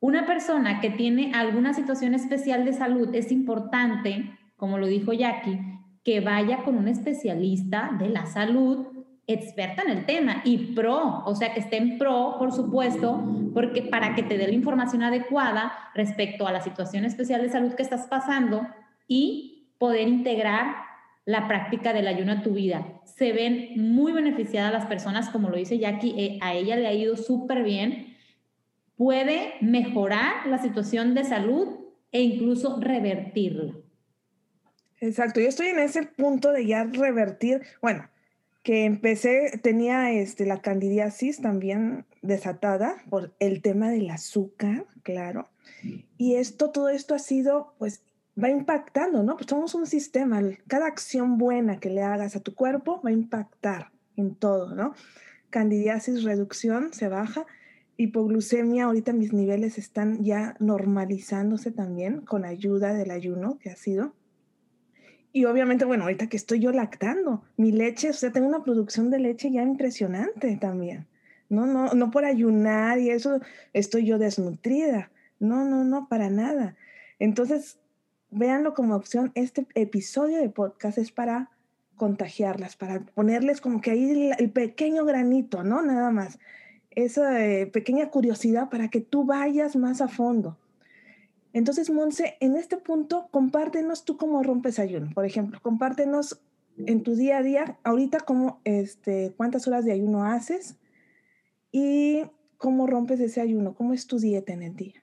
Una 0.00 0.24
persona 0.24 0.80
que 0.80 0.88
tiene 0.88 1.32
alguna 1.34 1.74
situación 1.74 2.14
especial 2.14 2.64
de 2.64 2.72
salud 2.72 3.14
es 3.14 3.30
importante, 3.30 4.38
como 4.56 4.78
lo 4.78 4.86
dijo 4.86 5.12
Jackie, 5.12 5.60
que 6.02 6.20
vaya 6.20 6.64
con 6.64 6.78
un 6.78 6.88
especialista 6.88 7.90
de 7.98 8.08
la 8.08 8.24
salud 8.24 8.86
experta 9.32 9.82
en 9.82 9.90
el 9.90 10.06
tema 10.06 10.42
y 10.44 10.74
pro, 10.74 11.22
o 11.24 11.34
sea, 11.34 11.52
que 11.52 11.60
esté 11.60 11.76
en 11.76 11.98
pro, 11.98 12.36
por 12.38 12.52
supuesto, 12.52 13.22
porque 13.54 13.82
para 13.82 14.14
que 14.14 14.22
te 14.22 14.38
dé 14.38 14.46
la 14.46 14.54
información 14.54 15.02
adecuada 15.02 15.72
respecto 15.94 16.46
a 16.46 16.52
la 16.52 16.60
situación 16.60 17.04
especial 17.04 17.42
de 17.42 17.50
salud 17.50 17.74
que 17.74 17.82
estás 17.82 18.06
pasando 18.06 18.66
y 19.06 19.72
poder 19.78 20.08
integrar 20.08 20.74
la 21.24 21.48
práctica 21.48 21.92
del 21.92 22.08
ayuno 22.08 22.32
a 22.32 22.42
tu 22.42 22.52
vida. 22.52 23.00
Se 23.04 23.32
ven 23.32 23.72
muy 23.76 24.12
beneficiadas 24.12 24.72
las 24.72 24.86
personas, 24.86 25.30
como 25.30 25.48
lo 25.48 25.56
dice 25.56 25.78
Jackie, 25.78 26.14
eh, 26.16 26.38
a 26.40 26.54
ella 26.54 26.76
le 26.76 26.86
ha 26.86 26.92
ido 26.92 27.16
súper 27.16 27.62
bien. 27.62 28.16
Puede 28.96 29.54
mejorar 29.60 30.46
la 30.46 30.58
situación 30.58 31.14
de 31.14 31.24
salud 31.24 31.68
e 32.12 32.22
incluso 32.22 32.78
revertirla. 32.80 33.74
Exacto, 35.00 35.40
yo 35.40 35.48
estoy 35.48 35.68
en 35.68 35.78
ese 35.78 36.02
punto 36.02 36.52
de 36.52 36.66
ya 36.66 36.84
revertir, 36.84 37.62
bueno, 37.80 38.09
que 38.62 38.84
empecé, 38.84 39.58
tenía 39.62 40.12
este, 40.12 40.44
la 40.46 40.60
candidiasis 40.60 41.40
también 41.40 42.04
desatada 42.22 42.96
por 43.08 43.34
el 43.38 43.62
tema 43.62 43.90
del 43.90 44.10
azúcar, 44.10 44.86
claro. 45.02 45.48
Y 46.18 46.34
esto, 46.34 46.70
todo 46.70 46.90
esto 46.90 47.14
ha 47.14 47.18
sido, 47.18 47.74
pues, 47.78 48.02
va 48.42 48.50
impactando, 48.50 49.22
¿no? 49.22 49.36
Pues 49.36 49.48
somos 49.48 49.74
un 49.74 49.86
sistema, 49.86 50.42
cada 50.66 50.86
acción 50.86 51.38
buena 51.38 51.80
que 51.80 51.90
le 51.90 52.02
hagas 52.02 52.36
a 52.36 52.40
tu 52.40 52.54
cuerpo 52.54 53.00
va 53.04 53.10
a 53.10 53.14
impactar 53.14 53.90
en 54.16 54.34
todo, 54.34 54.74
¿no? 54.74 54.94
Candidiasis, 55.48 56.22
reducción, 56.22 56.92
se 56.92 57.08
baja. 57.08 57.46
Hipoglucemia, 57.96 58.84
ahorita 58.84 59.12
mis 59.12 59.32
niveles 59.32 59.76
están 59.76 60.24
ya 60.24 60.56
normalizándose 60.58 61.70
también 61.70 62.22
con 62.22 62.44
ayuda 62.44 62.94
del 62.94 63.10
ayuno 63.10 63.58
que 63.58 63.70
ha 63.70 63.76
sido. 63.76 64.14
Y 65.32 65.44
obviamente, 65.44 65.84
bueno, 65.84 66.04
ahorita 66.04 66.28
que 66.28 66.36
estoy 66.36 66.58
yo 66.58 66.72
lactando, 66.72 67.44
mi 67.56 67.70
leche, 67.70 68.10
o 68.10 68.12
sea, 68.12 68.32
tengo 68.32 68.48
una 68.48 68.64
producción 68.64 69.10
de 69.10 69.20
leche 69.20 69.50
ya 69.50 69.62
impresionante 69.62 70.56
también. 70.56 71.06
No, 71.48 71.66
no, 71.66 71.94
no 71.94 72.10
por 72.10 72.24
ayunar 72.24 72.98
y 72.98 73.10
eso 73.10 73.40
estoy 73.72 74.06
yo 74.06 74.18
desnutrida. 74.18 75.10
No, 75.38 75.64
no, 75.64 75.84
no, 75.84 76.08
para 76.08 76.30
nada. 76.30 76.76
Entonces, 77.18 77.78
véanlo 78.30 78.74
como 78.74 78.94
opción. 78.94 79.32
Este 79.34 79.66
episodio 79.74 80.38
de 80.38 80.48
podcast 80.48 80.98
es 80.98 81.12
para 81.12 81.50
contagiarlas, 81.96 82.76
para 82.76 83.00
ponerles 83.00 83.60
como 83.60 83.80
que 83.80 83.90
ahí 83.90 84.32
el, 84.38 84.50
pequeño 84.50 85.04
granito, 85.04 85.62
¿no? 85.62 85.82
Nada 85.82 86.10
más. 86.10 86.38
Esa 86.90 87.44
eh, 87.44 87.66
pequeña 87.66 88.10
curiosidad 88.10 88.68
para 88.68 88.88
que 88.88 89.00
tú 89.00 89.24
vayas 89.24 89.76
más 89.76 90.00
a 90.00 90.08
fondo. 90.08 90.56
Entonces, 91.52 91.90
Monse, 91.90 92.36
en 92.40 92.56
este 92.56 92.76
punto, 92.76 93.28
compártenos 93.30 94.04
tú 94.04 94.16
cómo 94.16 94.42
rompes 94.42 94.78
ayuno. 94.78 95.10
Por 95.14 95.24
ejemplo, 95.24 95.58
compártenos 95.62 96.40
en 96.86 97.02
tu 97.02 97.14
día 97.14 97.38
a 97.38 97.42
día, 97.42 97.78
ahorita 97.84 98.20
cómo, 98.20 98.60
este, 98.64 99.32
cuántas 99.36 99.66
horas 99.66 99.84
de 99.84 99.92
ayuno 99.92 100.24
haces 100.24 100.76
y 101.72 102.22
cómo 102.60 102.86
rompes 102.86 103.18
ese 103.20 103.40
ayuno? 103.40 103.74
¿Cómo 103.74 103.94
es 103.94 104.06
tu 104.06 104.18
dieta 104.18 104.52
en 104.52 104.62
el 104.62 104.76
día? 104.76 105.02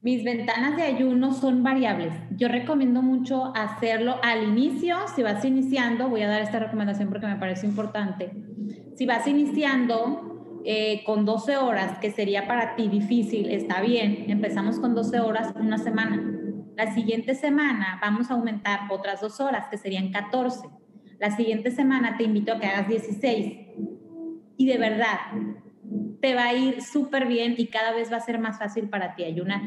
Mis 0.00 0.24
ventanas 0.24 0.76
de 0.76 0.82
ayuno 0.82 1.34
son 1.34 1.62
variables. 1.62 2.14
Yo 2.36 2.48
recomiendo 2.48 3.02
mucho 3.02 3.52
hacerlo 3.54 4.14
al 4.22 4.44
inicio. 4.44 4.96
Si 5.14 5.22
vas 5.22 5.44
iniciando, 5.44 6.08
voy 6.08 6.22
a 6.22 6.28
dar 6.28 6.40
esta 6.40 6.58
recomendación 6.58 7.10
porque 7.10 7.26
me 7.26 7.36
parece 7.36 7.66
importante. 7.66 8.30
Si 8.96 9.04
vas 9.04 9.26
iniciando 9.26 10.29
eh, 10.64 11.02
con 11.04 11.24
12 11.24 11.56
horas, 11.56 11.98
que 11.98 12.10
sería 12.10 12.46
para 12.46 12.76
ti 12.76 12.88
difícil, 12.88 13.50
está 13.50 13.80
bien. 13.80 14.26
Empezamos 14.28 14.78
con 14.78 14.94
12 14.94 15.20
horas 15.20 15.52
una 15.56 15.78
semana. 15.78 16.22
La 16.76 16.94
siguiente 16.94 17.34
semana 17.34 17.98
vamos 18.00 18.30
a 18.30 18.34
aumentar 18.34 18.80
otras 18.90 19.20
dos 19.20 19.40
horas, 19.40 19.68
que 19.70 19.78
serían 19.78 20.10
14. 20.10 20.68
La 21.18 21.30
siguiente 21.30 21.70
semana 21.70 22.16
te 22.16 22.24
invito 22.24 22.52
a 22.52 22.58
que 22.58 22.66
hagas 22.66 22.88
16. 22.88 23.58
Y 24.56 24.66
de 24.66 24.78
verdad, 24.78 25.18
te 26.20 26.34
va 26.34 26.44
a 26.44 26.54
ir 26.54 26.82
súper 26.82 27.26
bien 27.26 27.54
y 27.56 27.66
cada 27.66 27.92
vez 27.92 28.12
va 28.12 28.16
a 28.16 28.20
ser 28.20 28.38
más 28.38 28.58
fácil 28.58 28.88
para 28.88 29.14
ti 29.14 29.24
ayunar 29.24 29.60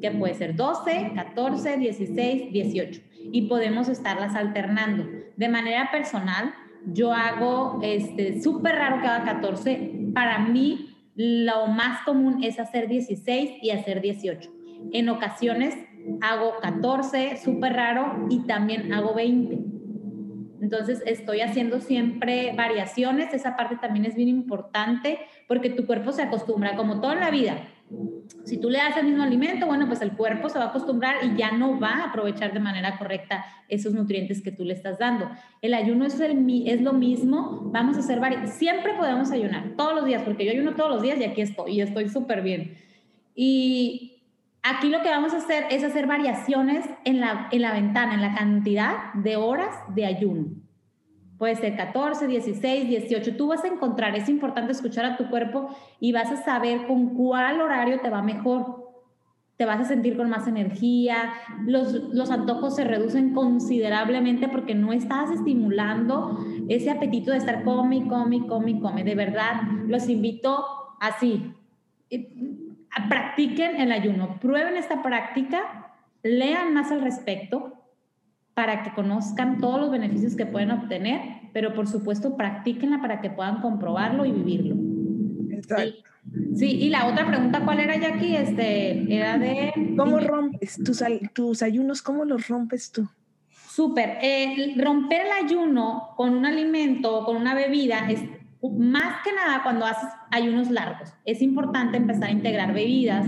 que 0.00 0.10
puede 0.10 0.34
ser 0.34 0.56
12, 0.56 1.12
14, 1.14 1.76
16, 1.76 2.52
18 2.52 3.00
y 3.32 3.42
podemos 3.42 3.88
estarlas 3.88 4.34
alternando. 4.34 5.06
De 5.36 5.48
manera 5.48 5.90
personal, 5.90 6.54
yo 6.86 7.12
hago 7.12 7.80
este 7.82 8.40
súper 8.42 8.76
raro 8.76 8.96
haga 8.96 9.24
14. 9.24 10.10
Para 10.14 10.38
mí, 10.38 10.90
lo 11.14 11.66
más 11.66 12.02
común 12.02 12.42
es 12.42 12.58
hacer 12.58 12.88
16 12.88 13.58
y 13.62 13.70
hacer 13.70 14.00
18. 14.00 14.50
En 14.92 15.08
ocasiones 15.08 15.76
hago 16.20 16.54
14, 16.60 17.36
súper 17.36 17.74
raro, 17.74 18.26
y 18.30 18.40
también 18.46 18.92
hago 18.92 19.14
20. 19.14 19.58
Entonces 20.62 21.02
estoy 21.06 21.40
haciendo 21.40 21.80
siempre 21.80 22.52
variaciones, 22.56 23.32
esa 23.32 23.56
parte 23.56 23.76
también 23.76 24.04
es 24.04 24.14
bien 24.14 24.28
importante 24.28 25.18
porque 25.48 25.70
tu 25.70 25.86
cuerpo 25.86 26.12
se 26.12 26.22
acostumbra, 26.22 26.76
como 26.76 27.00
toda 27.00 27.14
la 27.14 27.30
vida, 27.30 27.56
si 28.44 28.58
tú 28.58 28.70
le 28.70 28.78
das 28.78 28.96
el 28.96 29.06
mismo 29.06 29.22
alimento, 29.22 29.66
bueno, 29.66 29.86
pues 29.86 30.00
el 30.00 30.12
cuerpo 30.12 30.48
se 30.48 30.58
va 30.58 30.66
a 30.66 30.68
acostumbrar 30.68 31.24
y 31.24 31.36
ya 31.36 31.52
no 31.52 31.78
va 31.78 31.90
a 31.90 32.04
aprovechar 32.10 32.52
de 32.52 32.60
manera 32.60 32.98
correcta 32.98 33.44
esos 33.68 33.92
nutrientes 33.92 34.42
que 34.42 34.52
tú 34.52 34.64
le 34.64 34.74
estás 34.74 34.98
dando. 34.98 35.28
El 35.60 35.74
ayuno 35.74 36.04
es, 36.06 36.18
es 36.20 36.80
lo 36.80 36.92
mismo, 36.92 37.60
vamos 37.72 37.96
a 37.96 38.00
hacer 38.00 38.20
varios, 38.20 38.50
siempre 38.50 38.94
podemos 38.94 39.30
ayunar, 39.30 39.74
todos 39.76 39.94
los 39.94 40.04
días, 40.04 40.22
porque 40.22 40.44
yo 40.44 40.52
ayuno 40.52 40.74
todos 40.74 40.90
los 40.90 41.02
días 41.02 41.18
y 41.18 41.24
aquí 41.24 41.40
estoy, 41.40 41.72
y 41.72 41.80
estoy 41.80 42.08
súper 42.08 42.42
bien. 42.42 42.76
Y 43.34 44.22
aquí 44.62 44.88
lo 44.88 45.02
que 45.02 45.10
vamos 45.10 45.34
a 45.34 45.38
hacer 45.38 45.66
es 45.70 45.82
hacer 45.84 46.06
variaciones 46.06 46.84
en 47.04 47.20
la, 47.20 47.48
en 47.50 47.62
la 47.62 47.72
ventana, 47.72 48.14
en 48.14 48.22
la 48.22 48.34
cantidad 48.34 49.12
de 49.14 49.36
horas 49.36 49.74
de 49.94 50.06
ayuno. 50.06 50.46
Puede 51.40 51.56
ser 51.56 51.74
14, 51.74 52.26
16, 52.26 52.86
18. 52.86 53.34
Tú 53.34 53.46
vas 53.46 53.64
a 53.64 53.68
encontrar, 53.68 54.14
es 54.14 54.28
importante 54.28 54.72
escuchar 54.72 55.06
a 55.06 55.16
tu 55.16 55.30
cuerpo 55.30 55.74
y 55.98 56.12
vas 56.12 56.30
a 56.30 56.36
saber 56.36 56.86
con 56.86 57.14
cuál 57.14 57.62
horario 57.62 57.98
te 58.00 58.10
va 58.10 58.20
mejor. 58.20 58.90
Te 59.56 59.64
vas 59.64 59.80
a 59.80 59.86
sentir 59.86 60.18
con 60.18 60.28
más 60.28 60.46
energía, 60.46 61.32
los, 61.64 61.94
los 62.12 62.30
antojos 62.30 62.76
se 62.76 62.84
reducen 62.84 63.32
considerablemente 63.32 64.48
porque 64.48 64.74
no 64.74 64.92
estás 64.92 65.30
estimulando 65.30 66.44
ese 66.68 66.90
apetito 66.90 67.30
de 67.30 67.38
estar 67.38 67.64
come, 67.64 68.06
come, 68.06 68.46
come, 68.46 68.78
come. 68.78 69.02
De 69.02 69.14
verdad, 69.14 69.62
los 69.86 70.10
invito 70.10 70.62
así. 71.00 71.54
Practiquen 73.08 73.80
el 73.80 73.92
ayuno, 73.92 74.38
prueben 74.42 74.76
esta 74.76 75.02
práctica, 75.02 75.94
lean 76.22 76.74
más 76.74 76.92
al 76.92 77.00
respecto, 77.00 77.79
para 78.54 78.82
que 78.82 78.92
conozcan 78.92 79.60
todos 79.60 79.80
los 79.80 79.90
beneficios 79.90 80.36
que 80.36 80.46
pueden 80.46 80.70
obtener, 80.70 81.20
pero 81.52 81.74
por 81.74 81.86
supuesto 81.86 82.36
practíquenla 82.36 83.00
para 83.00 83.20
que 83.20 83.30
puedan 83.30 83.60
comprobarlo 83.60 84.24
y 84.24 84.32
vivirlo. 84.32 84.76
Exacto. 85.50 86.10
Sí, 86.54 86.66
y 86.66 86.90
la 86.90 87.06
otra 87.06 87.26
pregunta, 87.26 87.64
¿cuál 87.64 87.80
era, 87.80 87.96
Jackie? 87.96 88.36
Este, 88.36 89.14
era 89.14 89.38
de... 89.38 89.72
¿Cómo 89.96 90.20
rompes 90.20 90.78
tus, 90.84 91.02
tus 91.32 91.62
ayunos? 91.62 92.02
¿Cómo 92.02 92.24
los 92.24 92.48
rompes 92.48 92.92
tú? 92.92 93.08
Súper. 93.68 94.18
Eh, 94.20 94.74
romper 94.76 95.22
el 95.26 95.46
ayuno 95.46 96.10
con 96.16 96.34
un 96.34 96.44
alimento 96.44 97.18
o 97.18 97.24
con 97.24 97.36
una 97.36 97.54
bebida 97.54 98.10
es 98.10 98.20
más 98.62 99.22
que 99.24 99.32
nada 99.32 99.62
cuando 99.62 99.86
haces 99.86 100.10
ayunos 100.30 100.70
largos. 100.70 101.12
Es 101.24 101.40
importante 101.40 101.96
empezar 101.96 102.24
a 102.24 102.32
integrar 102.32 102.74
bebidas 102.74 103.26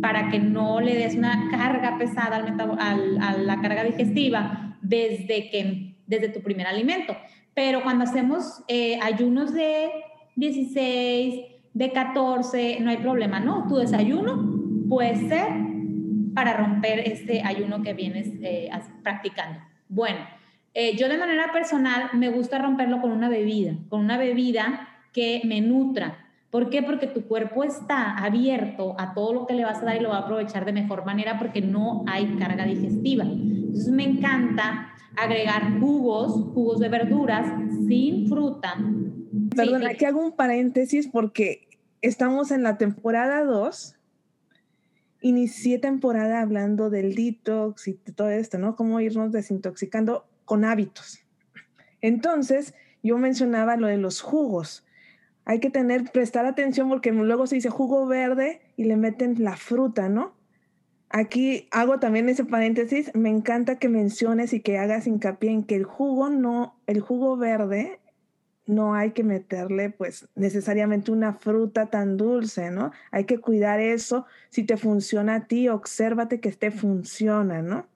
para 0.00 0.30
que 0.30 0.38
no 0.38 0.80
le 0.80 0.94
des 0.94 1.14
una 1.14 1.48
carga 1.50 1.98
pesada 1.98 2.36
al, 2.36 3.18
a 3.20 3.36
la 3.38 3.60
carga 3.60 3.84
digestiva 3.84 4.76
desde, 4.82 5.50
que, 5.50 5.94
desde 6.06 6.28
tu 6.28 6.42
primer 6.42 6.66
alimento. 6.66 7.16
Pero 7.54 7.82
cuando 7.82 8.04
hacemos 8.04 8.62
eh, 8.68 8.98
ayunos 9.02 9.52
de 9.52 9.90
16, 10.36 11.40
de 11.74 11.92
14, 11.92 12.78
no 12.80 12.90
hay 12.90 12.98
problema, 12.98 13.40
¿no? 13.40 13.66
Tu 13.68 13.76
desayuno 13.76 14.86
puede 14.88 15.16
ser 15.28 15.48
para 16.34 16.56
romper 16.56 17.00
este 17.00 17.42
ayuno 17.42 17.82
que 17.82 17.94
vienes 17.94 18.28
eh, 18.42 18.70
practicando. 19.02 19.60
Bueno, 19.88 20.20
eh, 20.74 20.96
yo 20.96 21.08
de 21.08 21.18
manera 21.18 21.52
personal 21.52 22.10
me 22.12 22.28
gusta 22.28 22.58
romperlo 22.58 23.00
con 23.00 23.10
una 23.10 23.28
bebida, 23.28 23.74
con 23.88 24.00
una 24.00 24.16
bebida 24.18 24.88
que 25.12 25.40
me 25.44 25.60
nutra. 25.60 26.27
¿Por 26.50 26.70
qué? 26.70 26.82
Porque 26.82 27.06
tu 27.06 27.24
cuerpo 27.24 27.62
está 27.62 28.16
abierto 28.16 28.94
a 28.98 29.12
todo 29.12 29.34
lo 29.34 29.46
que 29.46 29.54
le 29.54 29.64
vas 29.64 29.82
a 29.82 29.84
dar 29.84 29.96
y 29.96 30.00
lo 30.00 30.10
va 30.10 30.18
a 30.18 30.20
aprovechar 30.20 30.64
de 30.64 30.72
mejor 30.72 31.04
manera 31.04 31.38
porque 31.38 31.60
no 31.60 32.04
hay 32.06 32.36
carga 32.36 32.64
digestiva. 32.64 33.24
Entonces 33.24 33.92
me 33.92 34.04
encanta 34.04 34.94
agregar 35.14 35.78
jugos, 35.78 36.32
jugos 36.54 36.80
de 36.80 36.88
verduras 36.88 37.46
sin 37.86 38.28
fruta. 38.28 38.76
Perdón, 39.54 39.86
aquí 39.86 40.06
hago 40.06 40.24
un 40.24 40.32
paréntesis 40.32 41.08
porque 41.08 41.68
estamos 42.00 42.50
en 42.50 42.62
la 42.62 42.78
temporada 42.78 43.44
2. 43.44 43.96
Inicié 45.20 45.78
temporada 45.78 46.40
hablando 46.40 46.88
del 46.88 47.14
detox 47.14 47.88
y 47.88 47.94
todo 47.94 48.30
esto, 48.30 48.56
¿no? 48.56 48.74
Cómo 48.74 49.00
irnos 49.00 49.32
desintoxicando 49.32 50.24
con 50.46 50.64
hábitos. 50.64 51.20
Entonces, 52.00 52.72
yo 53.02 53.18
mencionaba 53.18 53.76
lo 53.76 53.88
de 53.88 53.98
los 53.98 54.20
jugos. 54.22 54.84
Hay 55.48 55.60
que 55.60 55.70
tener, 55.70 56.04
prestar 56.12 56.44
atención 56.44 56.90
porque 56.90 57.10
luego 57.10 57.46
se 57.46 57.54
dice 57.54 57.70
jugo 57.70 58.06
verde 58.06 58.60
y 58.76 58.84
le 58.84 58.98
meten 58.98 59.42
la 59.42 59.56
fruta, 59.56 60.10
¿no? 60.10 60.34
Aquí 61.08 61.68
hago 61.70 61.98
también 61.98 62.28
ese 62.28 62.44
paréntesis. 62.44 63.10
Me 63.14 63.30
encanta 63.30 63.78
que 63.78 63.88
menciones 63.88 64.52
y 64.52 64.60
que 64.60 64.76
hagas 64.76 65.06
hincapié 65.06 65.50
en 65.50 65.64
que 65.64 65.74
el 65.74 65.84
jugo 65.84 66.28
no, 66.28 66.78
el 66.86 67.00
jugo 67.00 67.38
verde 67.38 67.98
no 68.66 68.94
hay 68.94 69.12
que 69.12 69.24
meterle 69.24 69.88
pues 69.88 70.28
necesariamente 70.34 71.12
una 71.12 71.32
fruta 71.32 71.86
tan 71.86 72.18
dulce, 72.18 72.70
¿no? 72.70 72.92
Hay 73.10 73.24
que 73.24 73.38
cuidar 73.38 73.80
eso. 73.80 74.26
Si 74.50 74.64
te 74.64 74.76
funciona 74.76 75.36
a 75.36 75.46
ti, 75.46 75.70
obsérvate 75.70 76.40
que 76.40 76.50
esté 76.50 76.70
funciona, 76.70 77.62
¿no? 77.62 77.86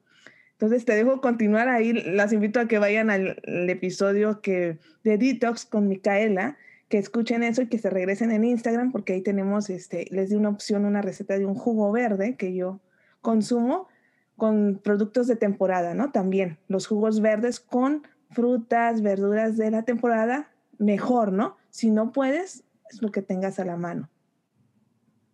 Entonces 0.52 0.86
te 0.86 0.94
dejo 0.94 1.20
continuar 1.20 1.68
ahí. 1.68 1.92
Las 1.92 2.32
invito 2.32 2.60
a 2.60 2.66
que 2.66 2.78
vayan 2.78 3.10
al, 3.10 3.36
episodio 3.68 4.40
que, 4.40 4.78
de 5.04 5.18
Detox 5.18 5.66
con 5.66 5.86
Micaela, 5.88 6.56
que 6.92 6.98
escuchen 6.98 7.42
eso 7.42 7.62
y 7.62 7.68
que 7.68 7.78
se 7.78 7.88
regresen 7.88 8.31
en 8.33 8.44
Instagram 8.44 8.92
porque 8.92 9.14
ahí 9.14 9.22
tenemos, 9.22 9.70
este, 9.70 10.05
les 10.11 10.28
di 10.28 10.37
una 10.37 10.50
opción, 10.50 10.85
una 10.85 11.00
receta 11.00 11.38
de 11.38 11.46
un 11.46 11.55
jugo 11.55 11.90
verde 11.90 12.37
que 12.37 12.55
yo 12.55 12.81
consumo 13.22 13.88
con 14.37 14.78
productos 14.85 15.26
de 15.26 15.37
temporada, 15.37 15.94
¿no? 15.94 16.12
También 16.12 16.59
los 16.68 16.87
jugos 16.87 17.22
verdes 17.22 17.61
con 17.61 18.07
frutas, 18.28 19.00
verduras 19.00 19.57
de 19.57 19.70
la 19.70 19.85
temporada, 19.85 20.50
mejor, 20.76 21.33
¿no? 21.33 21.57
Si 21.70 21.90
no 21.90 22.12
puedes, 22.12 22.62
es 22.90 23.00
lo 23.00 23.11
que 23.11 23.22
tengas 23.22 23.59
a 23.59 23.64
la 23.64 23.78
mano. 23.78 24.11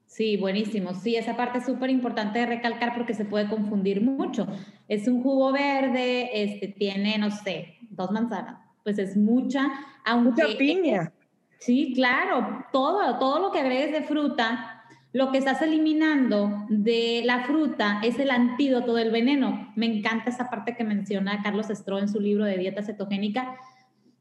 Sí, 0.07 0.37
buenísimo. 0.37 0.95
Sí, 0.95 1.17
esa 1.17 1.37
parte 1.37 1.59
es 1.59 1.65
súper 1.65 1.91
importante 1.91 2.39
de 2.39 2.47
recalcar 2.47 2.95
porque 2.95 3.15
se 3.15 3.25
puede 3.25 3.49
confundir 3.49 4.01
mucho. 4.01 4.47
Es 4.87 5.09
un 5.09 5.25
jugo 5.25 5.51
verde, 5.51 6.41
este 6.41 6.69
tiene, 6.69 7.19
no 7.19 7.33
sé, 7.33 7.75
dos 7.91 8.13
manzanas. 8.13 8.61
Pues 8.85 9.01
es 9.01 9.17
mucha, 9.17 9.67
aunque... 10.05 10.45
Mucha 10.45 10.57
piña. 10.57 11.13
Sí, 11.59 11.93
claro. 11.95 12.65
Todo, 12.73 13.19
todo 13.19 13.41
lo 13.41 13.53
que 13.53 13.61
agregues 13.61 13.93
de 13.93 14.03
fruta 14.03 14.79
lo 15.13 15.33
que 15.33 15.39
estás 15.39 15.63
eliminando 15.63 16.67
de 16.69 17.23
la 17.25 17.45
fruta 17.45 18.01
es 18.05 18.19
el 18.19 18.31
antídoto 18.31 18.95
del 18.95 19.11
veneno. 19.11 19.73
Me 19.75 19.87
encanta 19.87 20.31
esa 20.31 20.51
parte 20.51 20.77
que 20.77 20.85
menciona 20.85 21.43
Carlos 21.43 21.71
Estro 21.71 21.99
en 21.99 22.09
su 22.09 22.21
libro 22.21 22.45
de 22.45 22.59
dieta 22.59 22.83
cetogénica, 22.83 23.57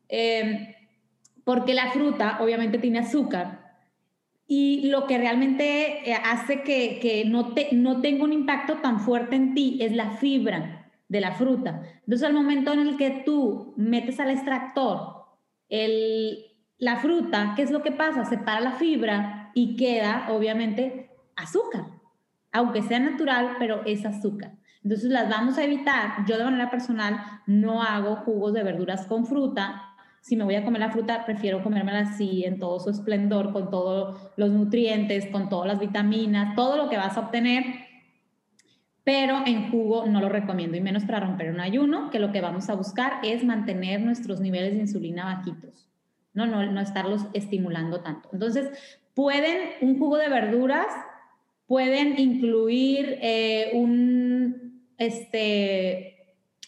eh, 0.07 0.75
porque 1.43 1.73
la 1.73 1.91
fruta 1.91 2.37
obviamente 2.41 2.77
tiene 2.77 2.99
azúcar 2.99 3.75
y 4.47 4.87
lo 4.87 5.07
que 5.07 5.17
realmente 5.17 6.09
eh, 6.09 6.15
hace 6.15 6.63
que, 6.63 6.99
que 7.01 7.25
no, 7.25 7.53
te, 7.53 7.69
no 7.73 7.99
tenga 7.99 8.23
un 8.23 8.31
impacto 8.31 8.75
tan 8.75 9.01
fuerte 9.01 9.35
en 9.35 9.53
ti 9.53 9.79
es 9.81 9.91
la 9.91 10.11
fibra 10.11 10.89
de 11.09 11.19
la 11.19 11.33
fruta. 11.33 11.83
Entonces, 11.99 12.25
al 12.25 12.33
momento 12.33 12.71
en 12.71 12.79
el 12.79 12.97
que 12.97 13.23
tú 13.25 13.73
metes 13.75 14.21
al 14.21 14.29
extractor 14.29 15.25
el, 15.67 16.45
la 16.79 16.97
fruta, 16.97 17.53
¿qué 17.55 17.63
es 17.63 17.71
lo 17.71 17.81
que 17.81 17.91
pasa? 17.91 18.25
Separa 18.25 18.59
la 18.59 18.73
fibra 18.73 19.51
y 19.53 19.75
queda 19.75 20.27
obviamente 20.29 21.09
azúcar, 21.35 21.85
aunque 22.51 22.81
sea 22.81 22.99
natural, 22.99 23.55
pero 23.59 23.83
es 23.85 24.05
azúcar. 24.05 24.53
Entonces 24.83 25.09
las 25.09 25.29
vamos 25.29 25.57
a 25.57 25.63
evitar. 25.63 26.25
Yo 26.27 26.37
de 26.37 26.43
manera 26.43 26.69
personal 26.69 27.19
no 27.45 27.83
hago 27.83 28.17
jugos 28.17 28.53
de 28.53 28.63
verduras 28.63 29.05
con 29.07 29.25
fruta, 29.25 29.87
si 30.27 30.35
me 30.35 30.43
voy 30.43 30.55
a 30.55 30.65
comer 30.65 30.81
la 30.81 30.91
fruta, 30.91 31.23
prefiero 31.23 31.63
comérmela 31.63 31.99
así, 31.99 32.43
en 32.43 32.59
todo 32.59 32.81
su 32.81 32.89
esplendor, 32.89 33.53
con 33.53 33.69
todos 33.69 34.29
los 34.35 34.51
nutrientes, 34.51 35.27
con 35.27 35.47
todas 35.47 35.67
las 35.67 35.79
vitaminas, 35.79 36.53
todo 36.53 36.75
lo 36.75 36.89
que 36.89 36.97
vas 36.97 37.15
a 37.15 37.21
obtener. 37.21 37.63
Pero 39.05 39.43
en 39.45 39.71
jugo 39.71 40.05
no 40.05 40.19
lo 40.19 40.27
recomiendo, 40.27 40.75
y 40.75 40.81
menos 40.81 41.05
para 41.05 41.21
romper 41.21 41.49
un 41.49 41.61
ayuno, 41.61 42.09
que 42.09 42.19
lo 42.19 42.33
que 42.33 42.41
vamos 42.41 42.69
a 42.69 42.75
buscar 42.75 43.19
es 43.23 43.45
mantener 43.45 44.01
nuestros 44.01 44.41
niveles 44.41 44.73
de 44.73 44.81
insulina 44.81 45.23
bajitos, 45.23 45.87
no, 46.37 46.45
no, 46.45 46.71
no 46.71 46.79
estarlos 46.79 47.25
estimulando 47.33 47.99
tanto. 48.01 48.29
Entonces, 48.31 48.69
pueden 49.13 49.71
un 49.81 49.99
jugo 49.99 50.17
de 50.17 50.29
verduras, 50.29 50.87
pueden 51.65 52.17
incluir 52.17 53.17
eh, 53.21 53.71
un, 53.73 54.85
este, 54.97 56.17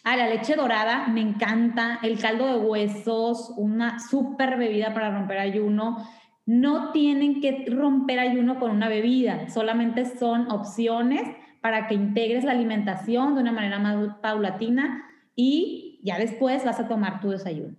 Ah, 0.03 0.15
la 0.15 0.29
leche 0.29 0.55
dorada 0.55 1.08
me 1.08 1.21
encanta, 1.21 1.99
el 2.01 2.17
caldo 2.19 2.47
de 2.47 2.58
huesos, 2.58 3.53
una 3.58 3.99
súper 3.99 4.58
bebida 4.58 4.93
para 4.93 5.12
romper 5.12 5.38
ayuno. 5.38 5.97
No 6.45 6.91
tienen 6.91 7.41
que 7.41 7.65
romper 7.67 8.19
ayuno 8.19 8.60
con 8.60 8.71
una 8.71 8.88
bebida, 8.88 9.49
solamente 9.49 10.05
son 10.05 10.49
opciones 10.49 11.21
para 11.62 11.88
que 11.88 11.95
integres 11.95 12.45
la 12.45 12.53
alimentación 12.53 13.36
de 13.36 13.41
una 13.41 13.51
manera 13.51 13.77
más 13.77 14.15
paulatina 14.21 15.03
y 15.36 15.99
ya 16.03 16.17
después 16.17 16.63
vas 16.63 16.79
a 16.79 16.88
tomar 16.88 17.19
tu 17.19 17.29
desayuno. 17.29 17.75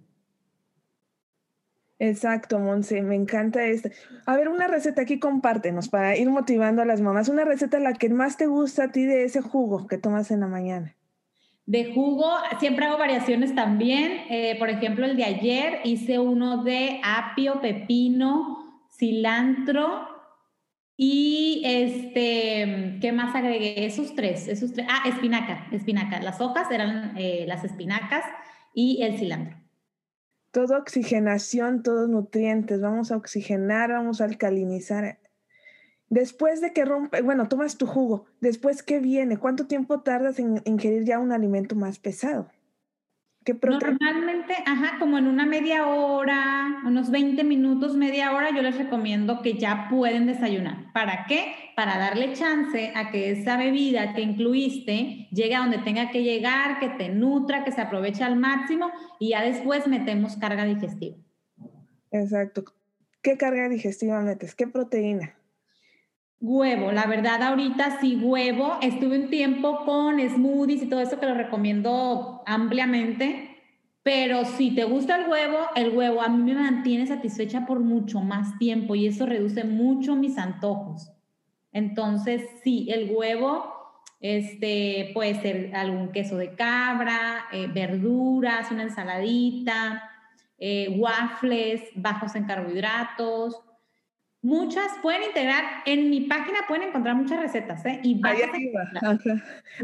Exacto, 2.03 2.59
Monse, 2.59 3.03
me 3.03 3.15
encanta 3.15 3.63
este. 3.67 3.93
A 4.25 4.35
ver, 4.35 4.49
una 4.49 4.67
receta 4.67 5.03
aquí, 5.03 5.19
compártenos 5.19 5.91
para 5.91 6.17
ir 6.17 6.31
motivando 6.31 6.81
a 6.81 6.87
las 6.87 7.03
mamás. 7.03 7.29
Una 7.29 7.45
receta 7.45 7.79
la 7.79 7.93
que 7.93 8.09
más 8.09 8.39
te 8.39 8.47
gusta 8.47 8.85
a 8.85 8.89
ti 8.91 9.05
de 9.05 9.25
ese 9.25 9.43
jugo 9.43 9.87
que 9.87 9.99
tomas 9.99 10.31
en 10.31 10.41
la 10.41 10.47
mañana. 10.47 10.97
De 11.67 11.93
jugo, 11.93 12.27
siempre 12.59 12.87
hago 12.87 12.97
variaciones 12.97 13.55
también. 13.55 14.23
Eh, 14.31 14.57
por 14.59 14.71
ejemplo, 14.71 15.05
el 15.05 15.15
de 15.15 15.25
ayer 15.25 15.81
hice 15.85 16.19
uno 16.19 16.65
de 16.65 17.03
apio, 17.05 17.61
pepino, 17.61 18.89
cilantro 18.99 20.09
y 20.97 21.61
este, 21.67 22.99
¿qué 23.03 23.13
más 23.13 23.37
agregué? 23.37 23.85
Esos 23.85 24.15
tres, 24.15 24.49
esos 24.49 24.73
tres. 24.73 24.87
Ah, 24.89 25.07
espinaca, 25.07 25.67
espinaca. 25.71 26.23
Las 26.23 26.41
hojas 26.41 26.71
eran 26.71 27.13
eh, 27.19 27.45
las 27.47 27.63
espinacas 27.63 28.25
y 28.73 29.03
el 29.03 29.19
cilantro. 29.19 29.60
Todo 30.51 30.79
oxigenación, 30.79 31.83
todos 31.83 32.09
nutrientes. 32.09 32.81
Vamos 32.81 33.13
a 33.13 33.17
oxigenar, 33.17 33.91
vamos 33.91 34.21
a 34.21 34.25
alcalinizar 34.25 35.19
Después 36.11 36.61
de 36.61 36.73
que 36.73 36.85
rompe, 36.85 37.23
bueno, 37.23 37.49
tomas 37.49 37.79
tu 37.79 37.87
jugo, 37.87 38.25
después 38.41 38.83
qué 38.83 38.99
viene, 38.99 39.39
¿cuánto 39.39 39.69
tiempo 39.69 40.01
tardas 40.01 40.41
en 40.41 40.61
ingerir 40.65 41.05
ya 41.05 41.21
un 41.21 41.31
alimento 41.31 41.77
más 41.77 42.01
pesado? 42.01 42.51
¿Qué 43.45 43.55
Normalmente, 43.55 44.55
ajá, 44.67 44.99
como 44.99 45.17
en 45.17 45.27
una 45.27 45.47
media 45.47 45.87
hora, 45.87 46.83
unos 46.85 47.11
20 47.11 47.43
minutos, 47.43 47.97
media 47.97 48.35
hora, 48.35 48.55
yo 48.55 48.61
les 48.61 48.77
recomiendo 48.77 49.41
que 49.41 49.55
ya 49.55 49.87
pueden 49.89 50.27
desayunar. 50.27 50.93
¿Para 50.93 51.25
qué? 51.27 51.55
Para 51.75 51.97
darle 51.99 52.35
chance 52.35 52.93
a 52.95 53.11
que 53.11 53.31
esa 53.31 53.57
bebida 53.57 54.13
que 54.13 54.21
incluiste 54.21 55.29
llegue 55.31 55.55
a 55.55 55.61
donde 55.61 55.79
tenga 55.79 56.11
que 56.11 56.23
llegar, 56.23 56.81
que 56.81 56.91
te 56.91 57.09
nutra, 57.09 57.65
que 57.65 57.73
se 57.73 57.81
aproveche 57.81 58.23
al 58.23 58.37
máximo 58.37 58.91
y 59.19 59.31
ya 59.31 59.43
después 59.43 59.87
metemos 59.89 60.37
carga 60.37 60.67
digestiva. 60.67 61.17
Exacto. 62.11 62.65
¿Qué 63.23 63.39
carga 63.39 63.71
digestiva 63.71 64.21
metes? 64.21 64.55
¿Qué 64.55 64.67
proteína? 64.67 65.40
Huevo, 66.43 66.91
la 66.91 67.05
verdad 67.05 67.43
ahorita 67.43 68.01
sí 68.01 68.17
huevo. 68.17 68.79
Estuve 68.81 69.19
un 69.19 69.29
tiempo 69.29 69.85
con 69.85 70.19
smoothies 70.19 70.83
y 70.83 70.89
todo 70.89 71.01
eso 71.01 71.21
que 71.21 71.27
lo 71.27 71.35
recomiendo 71.35 72.43
ampliamente, 72.47 73.59
pero 74.03 74.47
si 74.47 74.75
te 74.75 74.85
gusta 74.85 75.17
el 75.17 75.29
huevo, 75.29 75.59
el 75.77 75.95
huevo 75.95 76.23
a 76.23 76.31
mí 76.31 76.43
me 76.43 76.59
mantiene 76.59 77.07
satisfecha 77.07 77.67
por 77.67 77.81
mucho 77.81 78.23
más 78.23 78.57
tiempo 78.59 78.95
y 78.95 79.07
eso 79.07 79.27
reduce 79.27 79.65
mucho 79.65 80.17
mis 80.17 80.39
antojos. 80.39 81.13
Entonces, 81.73 82.43
sí, 82.65 82.89
el 82.91 83.11
huevo 83.15 83.75
este, 84.21 85.11
puede 85.13 85.43
ser 85.43 85.77
algún 85.77 86.11
queso 86.11 86.39
de 86.39 86.55
cabra, 86.55 87.49
eh, 87.53 87.67
verduras, 87.67 88.71
una 88.71 88.85
ensaladita, 88.85 90.11
eh, 90.57 90.97
waffles 90.99 91.83
bajos 91.97 92.35
en 92.35 92.45
carbohidratos 92.45 93.61
Muchas 94.43 94.91
pueden 95.03 95.25
integrar, 95.25 95.65
en 95.85 96.09
mi 96.09 96.23
página 96.23 96.61
pueden 96.67 96.89
encontrar 96.89 97.15
muchas 97.15 97.41
recetas, 97.41 97.85
¿eh? 97.85 98.01
Y 98.03 98.21
ahí 98.25 98.41
arriba, 98.41 98.91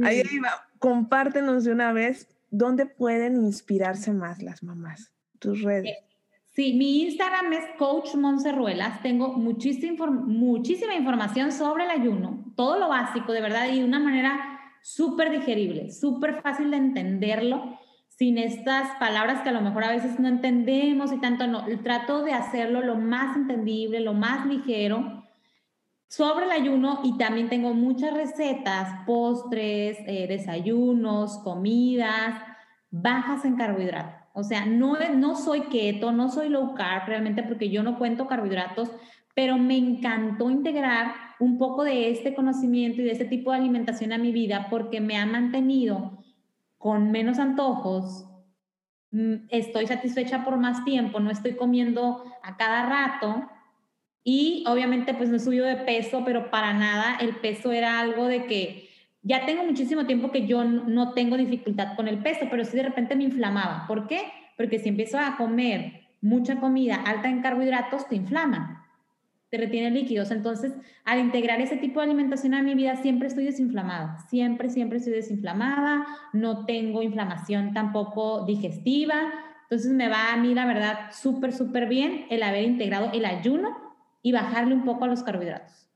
ahí 0.02 0.20
arriba, 0.20 0.48
compártenos 0.78 1.64
de 1.64 1.72
una 1.72 1.92
vez 1.92 2.28
dónde 2.50 2.86
pueden 2.86 3.36
inspirarse 3.36 4.12
más 4.12 4.42
las 4.42 4.62
mamás, 4.62 5.12
tus 5.38 5.62
redes. 5.62 5.90
Eh, 5.90 6.04
sí, 6.52 6.72
mi 6.72 7.02
Instagram 7.02 7.52
es 7.52 7.64
Coach 7.76 8.14
Monserruelas. 8.14 9.02
Tengo 9.02 9.34
muchísima, 9.34 10.06
muchísima 10.06 10.94
información 10.94 11.52
sobre 11.52 11.84
el 11.84 11.90
ayuno, 11.90 12.52
todo 12.56 12.78
lo 12.78 12.88
básico, 12.88 13.32
de 13.32 13.42
verdad, 13.42 13.68
y 13.70 13.80
de 13.80 13.84
una 13.84 13.98
manera 13.98 14.58
súper 14.80 15.30
digerible, 15.30 15.90
súper 15.90 16.40
fácil 16.40 16.70
de 16.70 16.78
entenderlo 16.78 17.78
sin 18.16 18.38
estas 18.38 18.96
palabras 18.98 19.42
que 19.42 19.50
a 19.50 19.52
lo 19.52 19.60
mejor 19.60 19.84
a 19.84 19.90
veces 19.90 20.18
no 20.18 20.28
entendemos 20.28 21.12
y 21.12 21.20
tanto 21.20 21.46
no. 21.46 21.64
Trato 21.82 22.22
de 22.22 22.32
hacerlo 22.32 22.80
lo 22.80 22.96
más 22.96 23.36
entendible, 23.36 24.00
lo 24.00 24.14
más 24.14 24.46
ligero 24.46 25.22
sobre 26.08 26.46
el 26.46 26.52
ayuno 26.52 27.00
y 27.04 27.18
también 27.18 27.48
tengo 27.48 27.74
muchas 27.74 28.14
recetas, 28.14 29.04
postres, 29.06 29.98
eh, 30.06 30.26
desayunos, 30.28 31.38
comidas 31.38 32.40
bajas 32.90 33.44
en 33.44 33.56
carbohidratos. 33.56 34.14
O 34.32 34.42
sea, 34.42 34.64
no, 34.64 34.96
no 35.14 35.34
soy 35.34 35.62
keto, 35.62 36.12
no 36.12 36.30
soy 36.30 36.48
low 36.48 36.74
carb 36.74 37.08
realmente 37.08 37.42
porque 37.42 37.68
yo 37.68 37.82
no 37.82 37.98
cuento 37.98 38.26
carbohidratos, 38.26 38.90
pero 39.34 39.58
me 39.58 39.76
encantó 39.76 40.48
integrar 40.50 41.14
un 41.38 41.58
poco 41.58 41.84
de 41.84 42.10
este 42.10 42.34
conocimiento 42.34 43.02
y 43.02 43.04
de 43.04 43.12
este 43.12 43.24
tipo 43.26 43.50
de 43.50 43.58
alimentación 43.58 44.12
a 44.12 44.18
mi 44.18 44.32
vida 44.32 44.68
porque 44.70 45.00
me 45.00 45.18
ha 45.18 45.26
mantenido 45.26 46.18
con 46.86 47.10
menos 47.10 47.40
antojos, 47.40 48.28
mm, 49.10 49.48
estoy 49.48 49.88
satisfecha 49.88 50.44
por 50.44 50.56
más 50.56 50.84
tiempo, 50.84 51.18
no 51.18 51.32
estoy 51.32 51.56
comiendo 51.56 52.22
a 52.44 52.56
cada 52.56 52.86
rato 52.86 53.44
y 54.22 54.62
obviamente 54.68 55.12
pues 55.12 55.28
no 55.28 55.34
he 55.34 55.40
subido 55.40 55.66
de 55.66 55.78
peso, 55.78 56.22
pero 56.24 56.48
para 56.48 56.74
nada 56.74 57.16
el 57.20 57.34
peso 57.38 57.72
era 57.72 57.98
algo 57.98 58.28
de 58.28 58.46
que 58.46 58.88
ya 59.22 59.44
tengo 59.44 59.64
muchísimo 59.64 60.06
tiempo 60.06 60.30
que 60.30 60.46
yo 60.46 60.62
no 60.62 61.12
tengo 61.12 61.36
dificultad 61.36 61.96
con 61.96 62.06
el 62.06 62.18
peso, 62.18 62.46
pero 62.52 62.64
sí 62.64 62.76
de 62.76 62.84
repente 62.84 63.16
me 63.16 63.24
inflamaba. 63.24 63.84
¿Por 63.88 64.06
qué? 64.06 64.20
Porque 64.56 64.78
si 64.78 64.88
empiezo 64.88 65.18
a 65.18 65.36
comer 65.36 66.06
mucha 66.20 66.60
comida 66.60 67.02
alta 67.04 67.28
en 67.28 67.42
carbohidratos, 67.42 68.06
te 68.06 68.14
inflama 68.14 68.85
retiene 69.56 69.90
líquidos. 69.90 70.30
Entonces, 70.30 70.72
al 71.04 71.20
integrar 71.20 71.60
ese 71.60 71.76
tipo 71.76 72.00
de 72.00 72.06
alimentación 72.06 72.54
a 72.54 72.62
mi 72.62 72.74
vida, 72.74 72.96
siempre 72.96 73.28
estoy 73.28 73.44
desinflamada, 73.44 74.18
siempre, 74.28 74.68
siempre 74.68 74.98
estoy 74.98 75.14
desinflamada, 75.14 76.06
no 76.32 76.66
tengo 76.66 77.02
inflamación 77.02 77.72
tampoco 77.72 78.44
digestiva. 78.46 79.14
Entonces, 79.62 79.92
me 79.92 80.08
va 80.08 80.32
a 80.32 80.36
mí, 80.36 80.54
la 80.54 80.66
verdad, 80.66 81.10
súper, 81.12 81.52
súper 81.52 81.88
bien 81.88 82.26
el 82.30 82.42
haber 82.42 82.64
integrado 82.64 83.10
el 83.12 83.24
ayuno 83.24 83.76
y 84.22 84.32
bajarle 84.32 84.74
un 84.74 84.84
poco 84.84 85.04
a 85.04 85.08
los 85.08 85.22
carbohidratos. 85.22 85.88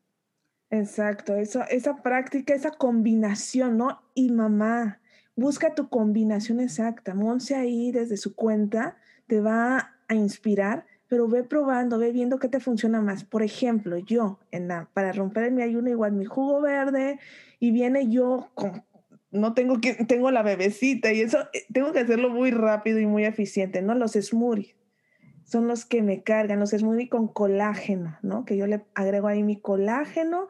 Exacto, 0.70 1.34
eso, 1.34 1.62
esa 1.68 2.00
práctica, 2.02 2.54
esa 2.54 2.70
combinación, 2.70 3.76
¿no? 3.76 4.02
Y 4.14 4.30
mamá, 4.30 5.00
busca 5.34 5.74
tu 5.74 5.88
combinación 5.88 6.60
exacta. 6.60 7.14
Monse 7.14 7.56
ahí 7.56 7.90
desde 7.90 8.16
su 8.16 8.36
cuenta 8.36 8.96
te 9.26 9.40
va 9.40 9.96
a 10.06 10.14
inspirar 10.14 10.86
pero 11.10 11.26
ve 11.26 11.42
probando, 11.42 11.98
ve 11.98 12.12
viendo 12.12 12.38
qué 12.38 12.48
te 12.48 12.60
funciona 12.60 13.02
más. 13.02 13.24
Por 13.24 13.42
ejemplo, 13.42 13.98
yo, 13.98 14.38
en 14.52 14.68
la, 14.68 14.88
para 14.94 15.12
romper 15.12 15.50
mi 15.50 15.60
ayuno, 15.60 15.90
igual 15.90 16.12
mi 16.12 16.24
jugo 16.24 16.60
verde, 16.60 17.18
y 17.58 17.72
viene 17.72 18.08
yo 18.08 18.48
con, 18.54 18.84
no 19.32 19.52
tengo 19.52 19.80
que, 19.80 19.94
tengo 20.06 20.30
la 20.30 20.44
bebecita, 20.44 21.12
y 21.12 21.22
eso 21.22 21.40
eh, 21.52 21.64
tengo 21.72 21.92
que 21.92 21.98
hacerlo 21.98 22.30
muy 22.30 22.52
rápido 22.52 23.00
y 23.00 23.06
muy 23.06 23.24
eficiente, 23.24 23.82
¿no? 23.82 23.96
Los 23.96 24.12
smoothies 24.12 24.76
son 25.42 25.66
los 25.66 25.84
que 25.84 26.00
me 26.00 26.22
cargan, 26.22 26.60
los 26.60 26.70
smoothies 26.70 27.10
con 27.10 27.26
colágeno, 27.26 28.16
¿no? 28.22 28.44
Que 28.44 28.56
yo 28.56 28.68
le 28.68 28.84
agrego 28.94 29.26
ahí 29.26 29.42
mi 29.42 29.60
colágeno 29.60 30.46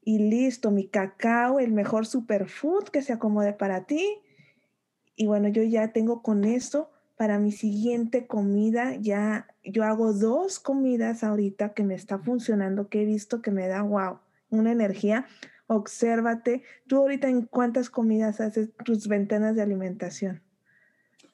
y 0.00 0.20
listo, 0.30 0.70
mi 0.70 0.88
cacao, 0.88 1.60
el 1.60 1.72
mejor 1.72 2.06
superfood 2.06 2.84
que 2.84 3.02
se 3.02 3.12
acomode 3.12 3.52
para 3.52 3.84
ti. 3.84 4.22
Y 5.16 5.26
bueno, 5.26 5.48
yo 5.48 5.62
ya 5.64 5.92
tengo 5.92 6.22
con 6.22 6.44
esto 6.44 6.90
para 7.18 7.40
mi 7.40 7.50
siguiente 7.50 8.28
comida, 8.28 8.94
ya 8.94 9.48
yo 9.64 9.82
hago 9.82 10.12
dos 10.12 10.60
comidas 10.60 11.24
ahorita 11.24 11.74
que 11.74 11.82
me 11.82 11.96
está 11.96 12.20
funcionando, 12.20 12.88
que 12.88 13.02
he 13.02 13.04
visto 13.04 13.42
que 13.42 13.50
me 13.50 13.66
da, 13.66 13.82
wow, 13.82 14.20
una 14.50 14.70
energía. 14.70 15.26
Obsérvate, 15.66 16.62
tú 16.86 16.98
ahorita 16.98 17.28
en 17.28 17.42
cuántas 17.42 17.90
comidas 17.90 18.40
haces 18.40 18.70
tus 18.84 19.08
ventanas 19.08 19.56
de 19.56 19.62
alimentación. 19.62 20.42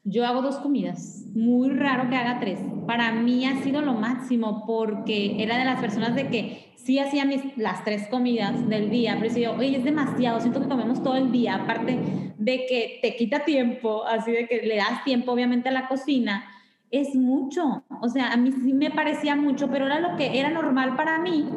Yo 0.06 0.26
hago 0.26 0.42
dos 0.42 0.56
comidas, 0.56 1.24
muy 1.34 1.70
raro 1.70 2.10
que 2.10 2.16
haga 2.16 2.38
tres. 2.38 2.60
Para 2.86 3.12
mí 3.12 3.46
ha 3.46 3.62
sido 3.62 3.80
lo 3.80 3.94
máximo 3.94 4.66
porque 4.66 5.42
era 5.42 5.56
de 5.56 5.64
las 5.64 5.80
personas 5.80 6.14
de 6.14 6.28
que 6.28 6.74
sí 6.76 6.98
hacía 6.98 7.24
mis, 7.24 7.56
las 7.56 7.84
tres 7.84 8.06
comidas 8.08 8.68
del 8.68 8.90
día, 8.90 9.16
pero 9.18 9.34
yo, 9.34 9.52
oye, 9.52 9.78
es 9.78 9.84
demasiado, 9.84 10.40
siento 10.40 10.60
que 10.60 10.68
comemos 10.68 11.02
todo 11.02 11.16
el 11.16 11.32
día, 11.32 11.54
aparte 11.54 11.98
de 12.36 12.66
que 12.66 12.98
te 13.00 13.16
quita 13.16 13.46
tiempo, 13.46 14.04
así 14.04 14.30
de 14.30 14.46
que 14.46 14.60
le 14.60 14.76
das 14.76 15.02
tiempo 15.04 15.32
obviamente 15.32 15.70
a 15.70 15.72
la 15.72 15.88
cocina, 15.88 16.44
es 16.90 17.14
mucho. 17.14 17.82
O 18.02 18.08
sea, 18.10 18.30
a 18.30 18.36
mí 18.36 18.52
sí 18.52 18.74
me 18.74 18.90
parecía 18.90 19.36
mucho, 19.36 19.70
pero 19.70 19.86
era 19.86 20.00
lo 20.00 20.18
que 20.18 20.38
era 20.38 20.50
normal 20.50 20.96
para 20.96 21.18
mí. 21.18 21.48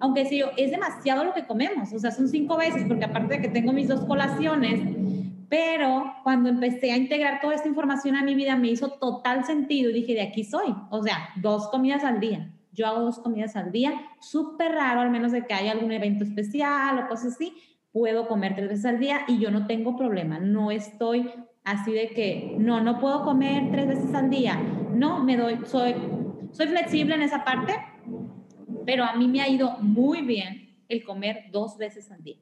Aunque 0.00 0.24
sí, 0.26 0.42
es 0.56 0.72
demasiado 0.72 1.22
lo 1.22 1.32
que 1.32 1.46
comemos. 1.46 1.92
O 1.92 1.98
sea, 2.00 2.10
son 2.10 2.28
cinco 2.28 2.56
veces, 2.56 2.84
porque 2.88 3.04
aparte 3.04 3.36
de 3.36 3.40
que 3.40 3.48
tengo 3.48 3.72
mis 3.72 3.86
dos 3.86 4.04
colaciones, 4.04 4.80
pero 5.48 6.14
cuando 6.24 6.50
empecé 6.50 6.92
a 6.92 6.96
integrar 6.96 7.40
toda 7.40 7.54
esta 7.54 7.68
información 7.68 8.16
a 8.16 8.22
mi 8.22 8.34
vida, 8.34 8.56
me 8.56 8.68
hizo 8.68 8.90
total 8.90 9.44
sentido 9.44 9.90
y 9.90 9.94
dije, 9.94 10.14
de 10.14 10.22
aquí 10.22 10.44
soy. 10.44 10.74
O 10.90 11.02
sea, 11.02 11.30
dos 11.36 11.68
comidas 11.68 12.04
al 12.04 12.20
día. 12.20 12.52
Yo 12.72 12.86
hago 12.86 13.00
dos 13.00 13.18
comidas 13.18 13.56
al 13.56 13.72
día, 13.72 13.92
súper 14.20 14.72
raro, 14.72 15.00
al 15.00 15.10
menos 15.10 15.32
de 15.32 15.46
que 15.46 15.54
haya 15.54 15.72
algún 15.72 15.90
evento 15.90 16.24
especial 16.24 16.98
o 16.98 17.08
cosas 17.08 17.34
así, 17.34 17.54
puedo 17.92 18.28
comer 18.28 18.54
tres 18.54 18.68
veces 18.68 18.84
al 18.84 19.00
día 19.00 19.22
y 19.26 19.38
yo 19.38 19.50
no 19.50 19.66
tengo 19.66 19.96
problema. 19.96 20.38
No 20.38 20.70
estoy 20.70 21.30
así 21.64 21.92
de 21.92 22.10
que, 22.10 22.54
no, 22.58 22.80
no 22.80 22.98
puedo 22.98 23.24
comer 23.24 23.70
tres 23.72 23.88
veces 23.88 24.14
al 24.14 24.30
día. 24.30 24.60
No, 24.92 25.24
me 25.24 25.36
doy, 25.36 25.58
soy, 25.64 25.94
soy 26.52 26.66
flexible 26.68 27.14
en 27.14 27.22
esa 27.22 27.42
parte, 27.42 27.74
pero 28.84 29.04
a 29.04 29.16
mí 29.16 29.26
me 29.28 29.40
ha 29.40 29.48
ido 29.48 29.78
muy 29.80 30.22
bien 30.22 30.76
el 30.88 31.04
comer 31.04 31.46
dos 31.50 31.78
veces 31.78 32.10
al 32.12 32.22
día. 32.22 32.38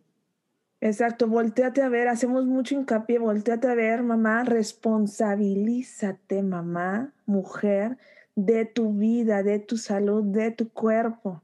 Exacto, 0.80 1.26
volteate 1.26 1.82
a 1.82 1.88
ver, 1.88 2.08
hacemos 2.08 2.44
mucho 2.44 2.74
hincapié, 2.74 3.18
volteate 3.18 3.68
a 3.68 3.74
ver, 3.74 4.02
mamá, 4.02 4.44
responsabilízate, 4.44 6.42
mamá, 6.42 7.14
mujer, 7.24 7.96
de 8.34 8.66
tu 8.66 8.92
vida, 8.92 9.42
de 9.42 9.58
tu 9.58 9.78
salud, 9.78 10.22
de 10.22 10.50
tu 10.50 10.70
cuerpo. 10.70 11.42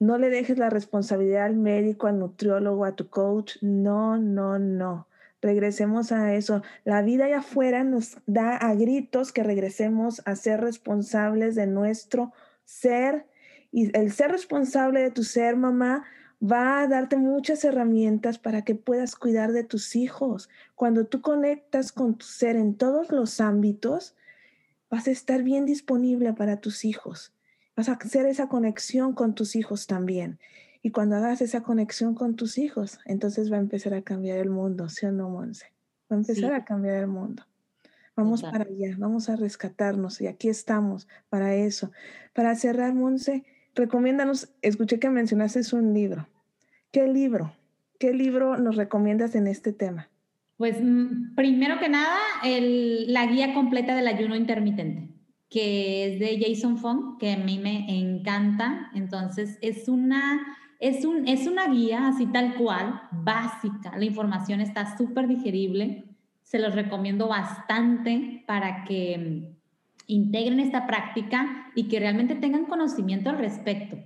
No 0.00 0.18
le 0.18 0.30
dejes 0.30 0.58
la 0.58 0.68
responsabilidad 0.68 1.44
al 1.44 1.54
médico, 1.54 2.08
al 2.08 2.18
nutriólogo, 2.18 2.84
a 2.84 2.96
tu 2.96 3.08
coach. 3.08 3.58
No, 3.60 4.18
no, 4.18 4.58
no. 4.58 5.06
Regresemos 5.40 6.10
a 6.10 6.34
eso. 6.34 6.62
La 6.84 7.02
vida 7.02 7.26
allá 7.26 7.38
afuera 7.38 7.84
nos 7.84 8.18
da 8.26 8.56
a 8.56 8.74
gritos 8.74 9.30
que 9.30 9.44
regresemos 9.44 10.20
a 10.24 10.34
ser 10.34 10.60
responsables 10.60 11.54
de 11.54 11.68
nuestro 11.68 12.32
ser. 12.64 13.26
Y 13.70 13.96
el 13.96 14.10
ser 14.10 14.32
responsable 14.32 15.00
de 15.00 15.12
tu 15.12 15.22
ser, 15.22 15.56
mamá, 15.56 16.04
va 16.42 16.80
a 16.80 16.88
darte 16.88 17.16
muchas 17.16 17.64
herramientas 17.64 18.38
para 18.38 18.62
que 18.62 18.74
puedas 18.74 19.14
cuidar 19.14 19.52
de 19.52 19.62
tus 19.62 19.94
hijos. 19.94 20.48
Cuando 20.74 21.06
tú 21.06 21.20
conectas 21.20 21.92
con 21.92 22.16
tu 22.16 22.26
ser 22.26 22.56
en 22.56 22.74
todos 22.74 23.12
los 23.12 23.40
ámbitos, 23.40 24.16
vas 24.90 25.06
a 25.06 25.12
estar 25.12 25.42
bien 25.42 25.66
disponible 25.66 26.32
para 26.32 26.60
tus 26.60 26.84
hijos. 26.84 27.32
Vas 27.76 27.88
a 27.88 27.92
hacer 27.92 28.26
esa 28.26 28.48
conexión 28.48 29.14
con 29.14 29.34
tus 29.34 29.54
hijos 29.54 29.86
también. 29.86 30.40
Y 30.82 30.90
cuando 30.90 31.16
hagas 31.16 31.40
esa 31.40 31.62
conexión 31.62 32.14
con 32.14 32.34
tus 32.34 32.58
hijos, 32.58 32.98
entonces 33.04 33.52
va 33.52 33.56
a 33.56 33.60
empezar 33.60 33.94
a 33.94 34.02
cambiar 34.02 34.38
el 34.38 34.50
mundo, 34.50 34.88
¿sí 34.88 35.06
o 35.06 35.12
no, 35.12 35.30
Monse? 35.30 35.66
Va 36.10 36.16
a 36.16 36.18
empezar 36.18 36.52
a 36.54 36.64
cambiar 36.64 36.96
el 36.96 37.06
mundo. 37.06 37.44
Vamos 38.16 38.42
para 38.42 38.64
allá, 38.64 38.94
vamos 38.98 39.28
a 39.30 39.36
rescatarnos 39.36 40.20
y 40.20 40.26
aquí 40.26 40.48
estamos 40.48 41.08
para 41.30 41.54
eso. 41.54 41.92
Para 42.34 42.54
cerrar, 42.56 42.94
Monse, 42.94 43.44
recomiéndanos, 43.74 44.52
escuché 44.60 44.98
que 44.98 45.08
mencionaste 45.08 45.60
un 45.74 45.94
libro. 45.94 46.28
¿Qué 46.92 47.08
libro? 47.08 47.54
¿Qué 47.98 48.12
libro 48.12 48.58
nos 48.58 48.76
recomiendas 48.76 49.34
en 49.34 49.46
este 49.46 49.72
tema? 49.72 50.10
Pues 50.58 50.76
mm, 50.78 51.34
primero 51.34 51.78
que 51.78 51.88
nada, 51.88 52.18
la 52.44 53.26
guía 53.28 53.54
completa 53.54 53.94
del 53.94 54.06
ayuno 54.06 54.36
intermitente, 54.36 55.08
que 55.48 56.04
es 56.12 56.20
de 56.20 56.38
Jason 56.38 56.76
Fong, 56.76 57.16
que 57.18 57.32
a 57.32 57.38
mí 57.38 57.58
me 57.58 57.98
encanta. 57.98 58.90
Entonces, 58.94 59.56
es 59.62 59.88
una, 59.88 60.38
es, 60.80 61.06
un, 61.06 61.26
es 61.26 61.46
una 61.46 61.66
guía 61.68 62.08
así 62.08 62.26
tal 62.26 62.56
cual, 62.56 63.00
básica. 63.10 63.96
La 63.96 64.04
información 64.04 64.60
está 64.60 64.94
súper 64.98 65.28
digerible. 65.28 66.04
Se 66.42 66.58
los 66.58 66.74
recomiendo 66.74 67.26
bastante 67.26 68.44
para 68.46 68.84
que 68.84 69.16
mm, 69.16 69.56
integren 70.08 70.60
esta 70.60 70.86
práctica 70.86 71.72
y 71.74 71.88
que 71.88 72.00
realmente 72.00 72.34
tengan 72.34 72.66
conocimiento 72.66 73.30
al 73.30 73.38
respecto 73.38 73.96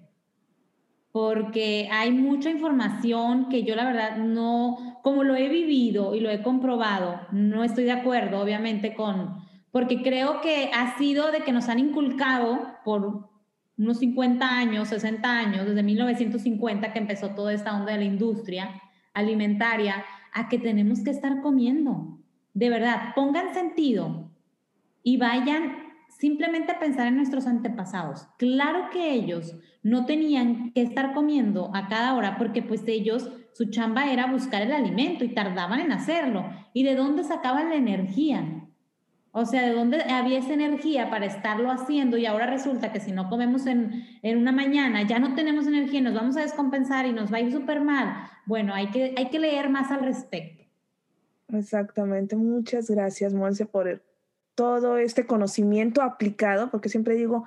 porque 1.16 1.88
hay 1.90 2.12
mucha 2.12 2.50
información 2.50 3.48
que 3.48 3.62
yo 3.62 3.74
la 3.74 3.86
verdad 3.86 4.18
no, 4.18 4.98
como 5.00 5.24
lo 5.24 5.34
he 5.34 5.48
vivido 5.48 6.14
y 6.14 6.20
lo 6.20 6.28
he 6.28 6.42
comprobado, 6.42 7.22
no 7.32 7.64
estoy 7.64 7.84
de 7.84 7.92
acuerdo 7.92 8.38
obviamente 8.38 8.94
con, 8.94 9.38
porque 9.70 10.02
creo 10.02 10.42
que 10.42 10.70
ha 10.74 10.98
sido 10.98 11.32
de 11.32 11.40
que 11.40 11.52
nos 11.52 11.70
han 11.70 11.78
inculcado 11.78 12.60
por 12.84 13.30
unos 13.78 13.98
50 13.98 14.46
años, 14.46 14.88
60 14.88 15.26
años, 15.26 15.64
desde 15.64 15.82
1950 15.82 16.92
que 16.92 16.98
empezó 16.98 17.30
toda 17.30 17.54
esta 17.54 17.74
onda 17.74 17.92
de 17.92 18.00
la 18.00 18.04
industria 18.04 18.82
alimentaria, 19.14 20.04
a 20.34 20.50
que 20.50 20.58
tenemos 20.58 21.02
que 21.02 21.12
estar 21.12 21.40
comiendo. 21.40 22.18
De 22.52 22.68
verdad, 22.68 23.14
pongan 23.14 23.54
sentido 23.54 24.28
y 25.02 25.16
vayan 25.16 25.85
simplemente 26.18 26.74
pensar 26.74 27.06
en 27.06 27.16
nuestros 27.16 27.46
antepasados. 27.46 28.26
Claro 28.38 28.90
que 28.90 29.12
ellos 29.12 29.56
no 29.82 30.06
tenían 30.06 30.72
que 30.72 30.82
estar 30.82 31.12
comiendo 31.12 31.70
a 31.74 31.88
cada 31.88 32.14
hora 32.14 32.38
porque 32.38 32.62
pues 32.62 32.82
ellos, 32.86 33.30
su 33.52 33.66
chamba 33.66 34.10
era 34.10 34.26
buscar 34.26 34.62
el 34.62 34.72
alimento 34.72 35.24
y 35.24 35.34
tardaban 35.34 35.80
en 35.80 35.92
hacerlo. 35.92 36.46
¿Y 36.72 36.84
de 36.84 36.94
dónde 36.94 37.24
sacaban 37.24 37.68
la 37.68 37.76
energía? 37.76 38.62
O 39.32 39.44
sea, 39.44 39.66
¿de 39.66 39.74
dónde 39.74 40.02
había 40.02 40.38
esa 40.38 40.54
energía 40.54 41.10
para 41.10 41.26
estarlo 41.26 41.70
haciendo? 41.70 42.16
Y 42.16 42.24
ahora 42.24 42.46
resulta 42.46 42.90
que 42.90 43.00
si 43.00 43.12
no 43.12 43.28
comemos 43.28 43.66
en, 43.66 44.02
en 44.22 44.38
una 44.38 44.52
mañana, 44.52 45.02
ya 45.02 45.18
no 45.18 45.34
tenemos 45.34 45.66
energía, 45.66 46.00
nos 46.00 46.14
vamos 46.14 46.38
a 46.38 46.40
descompensar 46.40 47.04
y 47.04 47.12
nos 47.12 47.30
va 47.30 47.36
a 47.36 47.40
ir 47.40 47.52
súper 47.52 47.82
mal. 47.82 48.30
Bueno, 48.46 48.72
hay 48.72 48.90
que, 48.90 49.14
hay 49.16 49.28
que 49.28 49.38
leer 49.38 49.68
más 49.68 49.90
al 49.90 50.00
respecto. 50.00 50.64
Exactamente. 51.48 52.34
Muchas 52.34 52.90
gracias, 52.90 53.34
Monse, 53.34 53.66
por 53.66 54.02
todo 54.56 54.98
este 54.98 55.26
conocimiento 55.26 56.02
aplicado, 56.02 56.70
porque 56.72 56.88
siempre 56.88 57.14
digo, 57.14 57.44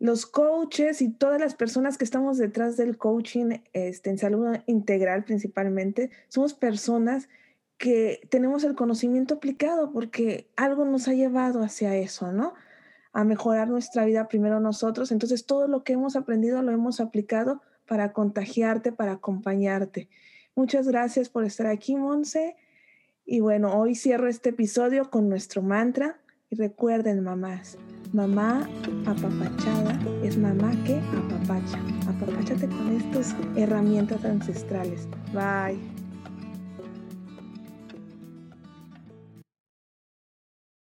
los 0.00 0.26
coaches 0.26 1.00
y 1.00 1.12
todas 1.12 1.40
las 1.40 1.54
personas 1.54 1.96
que 1.96 2.04
estamos 2.04 2.36
detrás 2.36 2.76
del 2.76 2.98
coaching 2.98 3.58
este, 3.72 4.10
en 4.10 4.18
salud 4.18 4.56
integral 4.66 5.22
principalmente, 5.22 6.10
somos 6.26 6.54
personas 6.54 7.28
que 7.78 8.26
tenemos 8.28 8.64
el 8.64 8.74
conocimiento 8.74 9.34
aplicado 9.34 9.92
porque 9.92 10.50
algo 10.56 10.84
nos 10.84 11.06
ha 11.06 11.14
llevado 11.14 11.62
hacia 11.62 11.94
eso, 11.94 12.32
¿no? 12.32 12.54
A 13.12 13.22
mejorar 13.22 13.68
nuestra 13.68 14.04
vida 14.04 14.26
primero 14.26 14.58
nosotros. 14.58 15.12
Entonces, 15.12 15.46
todo 15.46 15.68
lo 15.68 15.84
que 15.84 15.92
hemos 15.92 16.16
aprendido 16.16 16.62
lo 16.62 16.72
hemos 16.72 16.98
aplicado 16.98 17.62
para 17.86 18.12
contagiarte, 18.12 18.90
para 18.90 19.12
acompañarte. 19.12 20.08
Muchas 20.54 20.88
gracias 20.88 21.28
por 21.28 21.44
estar 21.44 21.66
aquí, 21.66 21.94
Monse. 21.94 22.56
Y 23.24 23.40
bueno, 23.40 23.78
hoy 23.78 23.94
cierro 23.94 24.28
este 24.28 24.50
episodio 24.50 25.10
con 25.10 25.28
nuestro 25.28 25.62
mantra. 25.62 26.21
Y 26.52 26.56
recuerden, 26.56 27.24
mamás, 27.24 27.78
Mamá 28.12 28.68
apapachada 29.06 29.98
es 30.22 30.36
mamá 30.36 30.70
que 30.84 31.00
apapacha. 31.16 31.80
Apapáchate 32.06 32.68
con 32.68 32.94
estas 32.94 33.34
herramientas 33.56 34.22
ancestrales. 34.26 35.08
Bye. 35.32 35.91